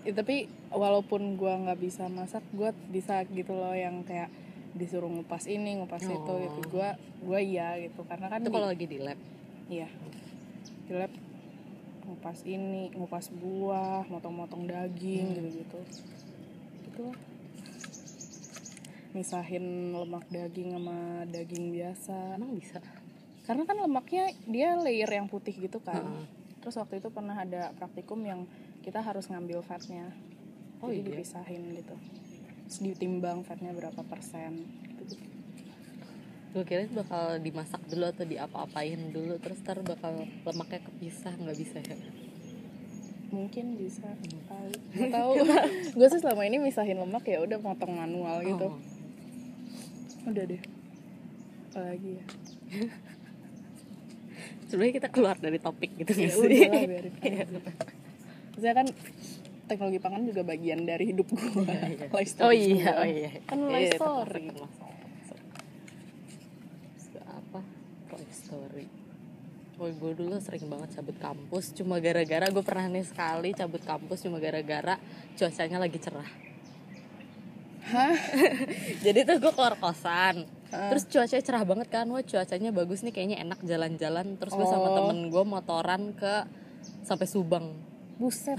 ya, 0.03 0.13
tapi 0.13 0.45
walaupun 0.69 1.35
gua 1.35 1.57
nggak 1.59 1.81
bisa 1.81 2.05
masak 2.09 2.45
gua 2.51 2.77
bisa 2.89 3.25
gitu 3.27 3.53
loh 3.53 3.73
yang 3.73 4.05
kayak 4.05 4.29
disuruh 4.73 5.07
ngupas 5.07 5.47
ini 5.47 5.79
ngupas 5.79 6.03
itu 6.03 6.13
Oh. 6.13 6.37
gitu 6.39 6.61
gua 6.71 6.93
gua 7.21 7.39
iya 7.39 7.79
gitu 7.79 8.05
karena 8.05 8.27
kan 8.27 8.41
itu 8.41 8.51
kalau 8.51 8.69
lagi 8.69 8.85
di 8.85 8.99
lab 8.99 9.17
Iya. 9.65 9.89
Di 10.85 10.93
lab 10.93 11.09
ngupas 12.05 12.45
ini, 12.45 12.93
ngupas 12.93 13.33
buah, 13.33 14.05
motong-motong 14.05 14.69
daging 14.69 15.25
Hmm. 15.25 15.37
gitu-gitu. 15.41 15.81
Gitu 15.81 16.03
lah. 17.03 17.19
Misahin 19.15 19.95
lemak 19.95 20.27
daging 20.31 20.75
sama 20.75 21.23
daging 21.31 21.71
biasa. 21.71 22.35
emang 22.35 22.55
bisa 22.59 22.83
Karena 23.47 23.63
kan 23.69 23.77
lemaknya 23.79 24.33
dia 24.49 24.75
layer 24.79 25.11
yang 25.11 25.31
putih 25.31 25.55
gitu 25.55 25.79
kan. 25.79 26.03
Heeh. 26.03 26.27
Terus 26.65 26.81
waktu 26.81 26.99
itu 26.99 27.13
pernah 27.13 27.37
ada 27.37 27.71
praktikum 27.77 28.25
yang 28.25 28.49
kita 28.81 29.05
harus 29.05 29.29
ngambil 29.29 29.61
fatnya. 29.63 30.11
Oh 30.81 30.89
Jadi 30.89 31.01
iya? 31.01 31.07
dipisahin 31.13 31.63
gitu. 31.77 31.97
Terus 32.69 32.79
ditimbang 32.81 33.45
fatnya 33.45 33.71
berapa 33.77 34.01
persen. 34.05 34.65
Gitu. 35.01 35.17
gue 36.55 36.63
kira 36.63 36.87
itu 36.87 36.95
bakal 36.95 37.43
dimasak 37.43 37.83
dulu 37.91 38.15
atau 38.15 38.23
diapa-apain 38.23 39.11
dulu 39.11 39.43
terus 39.43 39.59
ntar 39.67 39.83
bakal 39.83 40.23
lemaknya 40.23 40.87
kepisah 40.87 41.35
nggak 41.35 41.59
bisa 41.59 41.83
ya 41.83 41.99
mungkin 43.35 43.75
bisa 43.75 44.07
kali. 44.47 44.79
Nggak 44.95 45.11
tahu. 45.11 45.31
Gue 45.99 46.09
sih 46.09 46.21
selama 46.23 46.43
ini 46.47 46.63
misahin 46.63 47.03
lemak 47.03 47.27
ya 47.27 47.43
udah 47.43 47.59
potong 47.59 47.99
manual 47.99 48.39
gitu. 48.47 48.71
Oh. 48.71 50.31
udah 50.31 50.45
deh. 50.47 50.63
Apalagi 51.75 52.11
ya? 52.17 52.25
Sebenarnya 54.71 54.95
kita 55.03 55.09
keluar 55.11 55.37
dari 55.43 55.59
topik 55.59 55.91
gitu 55.99 56.15
ya 56.15 56.31
nggak 56.31 56.39
udah 56.39 56.57
sih 56.57 56.71
lah 56.71 56.83
biarin. 56.87 57.15
Maksudnya 58.55 58.75
kan 58.79 58.87
teknologi 59.67 59.99
pangan 59.99 60.23
juga 60.31 60.43
bagian 60.47 60.87
dari 60.87 61.05
hidup 61.11 61.27
gue 61.33 61.65
life 62.13 62.31
story 62.31 62.47
oh 62.47 62.53
iya 62.55 62.91
oh 63.01 63.09
iya. 63.09 63.31
Kan 63.49 63.59
Iya, 63.65 63.73
life 63.73 63.97
story. 63.97 64.47
apa? 67.25 67.61
Life 68.15 68.35
story 68.35 69.04
Oh, 69.75 69.91
gue 69.91 70.13
dulu 70.15 70.39
sering 70.39 70.71
banget 70.71 70.95
cabut 70.95 71.19
kampus. 71.19 71.75
Cuma 71.75 71.99
gara-gara 71.99 72.47
gue 72.47 72.63
pernah 72.63 72.87
nih 72.87 73.03
sekali 73.03 73.51
cabut 73.51 73.83
kampus 73.83 74.23
cuma 74.23 74.39
gara-gara 74.39 74.95
cuacanya 75.35 75.83
lagi 75.83 75.99
cerah. 75.99 76.31
Hah? 77.85 78.17
Jadi 79.05 79.27
tuh 79.27 79.37
gue 79.43 79.53
keluar 79.53 79.75
kosan. 79.77 80.47
Terus 80.71 81.05
cuacanya 81.07 81.43
cerah 81.43 81.65
banget 81.67 81.89
kan? 81.91 82.07
Wah 82.07 82.23
cuacanya 82.23 82.71
bagus 82.71 83.03
nih 83.03 83.11
kayaknya 83.11 83.43
enak 83.43 83.61
jalan-jalan. 83.63 84.39
Terus 84.39 84.53
gue 84.55 84.67
sama 84.67 84.89
Oh. 84.91 84.95
temen 85.03 85.19
gue 85.29 85.45
motoran 85.45 86.03
ke 86.15 86.35
sampai 87.03 87.27
Subang. 87.27 87.75
Buset. 88.15 88.55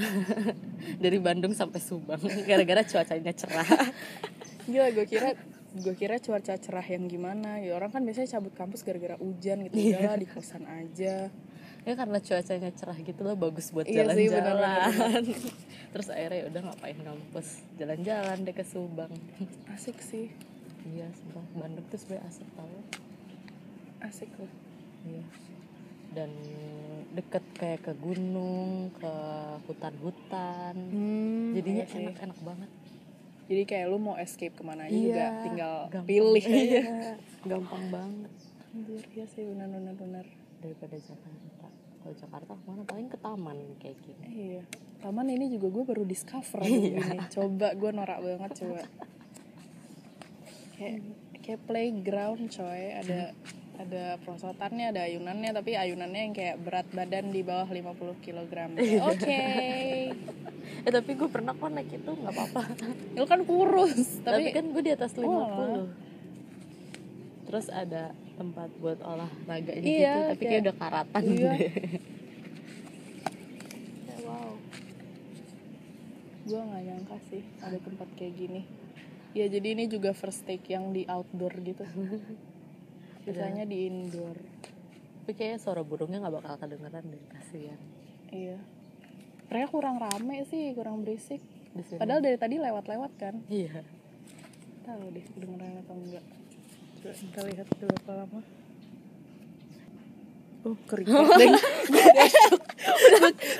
Dari 1.04 1.16
Bandung 1.24 1.56
sampai 1.56 1.80
Subang. 1.80 2.20
Gara-gara 2.50 2.84
cuacanya 2.84 3.32
cerah. 3.32 3.68
Gila 4.68 4.92
gue 4.92 5.06
kira 5.08 5.32
gue 5.76 5.94
kira 6.00 6.16
cuaca 6.24 6.56
cerah 6.56 6.88
yang 6.88 7.12
gimana. 7.12 7.60
Ya 7.60 7.76
orang 7.76 7.92
kan 7.92 8.02
biasanya 8.08 8.40
cabut 8.40 8.56
kampus 8.56 8.82
gara-gara 8.88 9.20
hujan 9.20 9.68
gitu. 9.68 9.76
Iya. 9.76 10.00
udahlah 10.00 10.18
di 10.20 10.28
kosan 10.28 10.64
aja. 10.64 11.28
Ya 11.86 11.94
karena 11.94 12.18
cuacanya 12.18 12.72
cerah 12.74 12.98
gitu 12.98 13.22
loh 13.22 13.38
bagus 13.38 13.70
buat 13.70 13.86
Iya 13.86 14.10
sih, 14.10 14.32
jalan-jalan. 14.32 15.24
terus 15.94 16.08
akhirnya 16.10 16.38
ya 16.42 16.46
udah 16.50 16.62
ngapain 16.72 16.98
kampus? 16.98 17.48
Jalan-jalan 17.78 18.38
deh 18.42 18.56
ke 18.56 18.66
Subang. 18.66 19.14
Asik 19.70 20.00
sih. 20.02 20.34
Iya 20.86 21.10
sumpah 21.18 21.46
Bandung 21.58 21.86
tuh 21.90 21.98
sebenarnya 21.98 22.30
asik 22.30 22.50
tau 22.54 22.78
asik 24.06 24.30
loh 24.38 24.52
iya. 25.02 25.26
Dan 26.14 26.32
deket 27.18 27.44
kayak 27.60 27.82
ke 27.90 27.94
gunung 28.00 28.94
ke 28.96 29.14
hutan-hutan. 29.68 30.76
Hmm, 30.78 31.52
jadinya 31.58 31.84
iya 31.84 31.98
enak-enak 32.08 32.40
banget 32.46 32.72
Jadi 33.46 33.64
kayak 33.64 33.86
lu 33.86 33.98
mau 33.98 34.16
escape 34.16 34.52
ke 34.52 34.62
mana 34.62 34.84
aja 34.84 34.94
juga 34.94 35.26
tinggal 35.40 35.76
Iya, 35.80 35.92
gampang. 35.92 36.06
pilih 36.06 36.46
aja. 36.48 36.58
Iya, 36.58 36.84
gampang 37.44 37.84
banget 37.90 38.32
Anjir, 38.68 39.04
iya 39.10 39.26
sih 39.26 39.44
benar 39.44 39.70
benar 39.70 39.94
benar. 39.94 40.26
daripada 40.58 40.98
Jakarta 40.98 41.68
kalau 41.98 42.16
Jakarta 42.16 42.52
ke 42.52 42.64
mana 42.66 42.82
paling 42.84 43.08
ke 43.08 43.18
taman 43.18 43.58
kayak 43.78 43.98
gini 44.00 44.28
Iya. 44.28 44.62
Taman 44.98 45.28
ini 45.28 45.46
juga 45.50 45.68
gue 45.70 45.84
baru 45.86 46.04
discover 46.04 46.60
Iya. 46.66 46.74
ini. 46.98 47.18
Coba 47.28 47.68
gue 47.72 47.92
norak 47.92 48.20
banget 48.20 48.52
coba. 48.58 48.82
Kayak 50.74 51.00
kayak 51.38 51.62
playground 51.64 52.50
coy, 52.50 52.84
ada 52.92 53.32
ada 53.78 54.18
perosotannya, 54.22 54.86
ada 54.90 55.02
ayunannya, 55.04 55.52
tapi 55.52 55.72
ayunannya 55.74 56.22
yang 56.24 56.34
kayak 56.34 56.56
berat 56.60 56.88
badan 56.90 57.30
di 57.30 57.42
bawah 57.42 57.68
50 57.68 57.92
kg. 58.20 58.54
Oke. 59.12 59.42
eh 60.82 60.92
tapi 60.92 61.12
gue 61.14 61.28
pernah 61.28 61.52
kok 61.52 61.68
naik 61.68 61.94
itu 61.94 62.10
nggak 62.10 62.30
apa-apa 62.32 62.62
Lu 63.14 63.26
kan 63.26 63.42
kurus, 63.42 64.22
tapi, 64.22 64.50
tapi, 64.50 64.52
kan 64.52 64.66
gue 64.68 64.82
di 64.82 64.92
atas 64.92 65.14
50 65.14 65.26
Oh. 65.26 65.86
terus 67.46 67.70
ada 67.70 68.10
tempat 68.34 68.70
buat 68.76 68.98
olahraga 69.00 69.72
gitu 69.74 70.02
Iya, 70.02 70.34
tapi 70.34 70.42
kayak 70.42 70.42
kayak- 70.42 70.64
udah 70.64 70.76
karatan 70.76 71.24
Iya. 71.24 71.52
deh 71.54 71.58
Ya, 74.04 74.16
wow. 74.22 74.52
Gue 76.44 76.62
nggak 76.62 76.82
nyangka 76.84 77.18
sih 77.24 77.44
ada 77.60 77.78
tempat 77.78 78.08
kayak 78.14 78.34
gini. 78.36 78.62
Ya 79.32 79.46
jadi 79.46 79.68
ini 79.72 79.86
juga 79.86 80.12
first 80.12 80.44
take 80.44 80.66
yang 80.68 80.90
di 80.92 81.06
outdoor 81.06 81.54
gitu. 81.60 81.86
Biasanya 83.26 83.66
di 83.66 83.78
indoor. 83.90 84.38
tapi 85.26 85.34
kayaknya 85.34 85.58
suara 85.58 85.82
burungnya 85.82 86.22
nggak 86.22 86.38
bakal 86.38 86.54
kedengeran 86.62 87.02
deh 87.10 87.24
kasihan 87.34 87.82
Iya. 88.30 88.62
Mereka 89.50 89.74
kurang 89.74 89.98
rame 89.98 90.46
sih, 90.46 90.70
kurang 90.78 91.02
berisik. 91.02 91.42
Padahal 91.98 92.22
dari 92.22 92.38
tadi 92.38 92.62
lewat-lewat 92.62 93.12
kan. 93.18 93.42
iya 93.50 93.82
Tahu 94.86 95.10
deh 95.10 95.26
kedengeran 95.26 95.82
atau 95.82 95.98
enggak. 95.98 96.26
Coba 97.02 97.14
kita 97.18 97.42
lihat 97.50 97.68
berapa 97.74 98.12
lama. 98.22 98.42
Oh, 100.66 100.78
deh. 101.38 101.50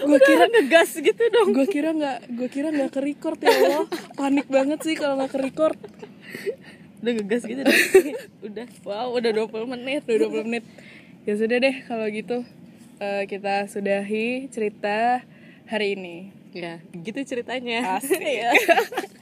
gue 0.06 0.20
kira 0.22 0.46
ngegas 0.50 0.92
gitu 1.02 1.24
dong 1.30 1.54
gue 1.54 1.68
kira 1.70 1.90
nggak 1.94 2.18
gue 2.34 2.50
kira 2.50 2.70
nggak 2.74 2.92
ke 2.94 3.00
record 3.02 3.38
ya 3.42 3.54
Allah 3.54 3.86
panik 4.18 4.48
banget 4.50 4.80
sih 4.86 4.96
kalau 4.98 5.18
nggak 5.22 5.32
ke 5.34 5.40
record 5.42 5.78
udah 7.02 7.12
ngegas 7.16 7.44
gitu 7.44 7.62
dong 7.62 7.82
udah 8.52 8.68
wow 8.88 9.08
udah 9.16 9.32
20 9.32 9.74
menit 9.74 10.02
udah 10.06 10.30
20 10.30 10.48
menit. 10.48 10.66
Ya 11.26 11.34
sudah 11.34 11.58
deh 11.58 11.76
kalau 11.90 12.06
gitu 12.14 12.46
eh, 13.02 13.24
kita 13.26 13.66
sudahi 13.66 14.46
cerita 14.54 15.26
hari 15.66 15.98
ini. 15.98 16.30
Ya 16.54 16.80
gitu 16.94 17.20
ceritanya. 17.26 17.98
Asik 17.98 18.22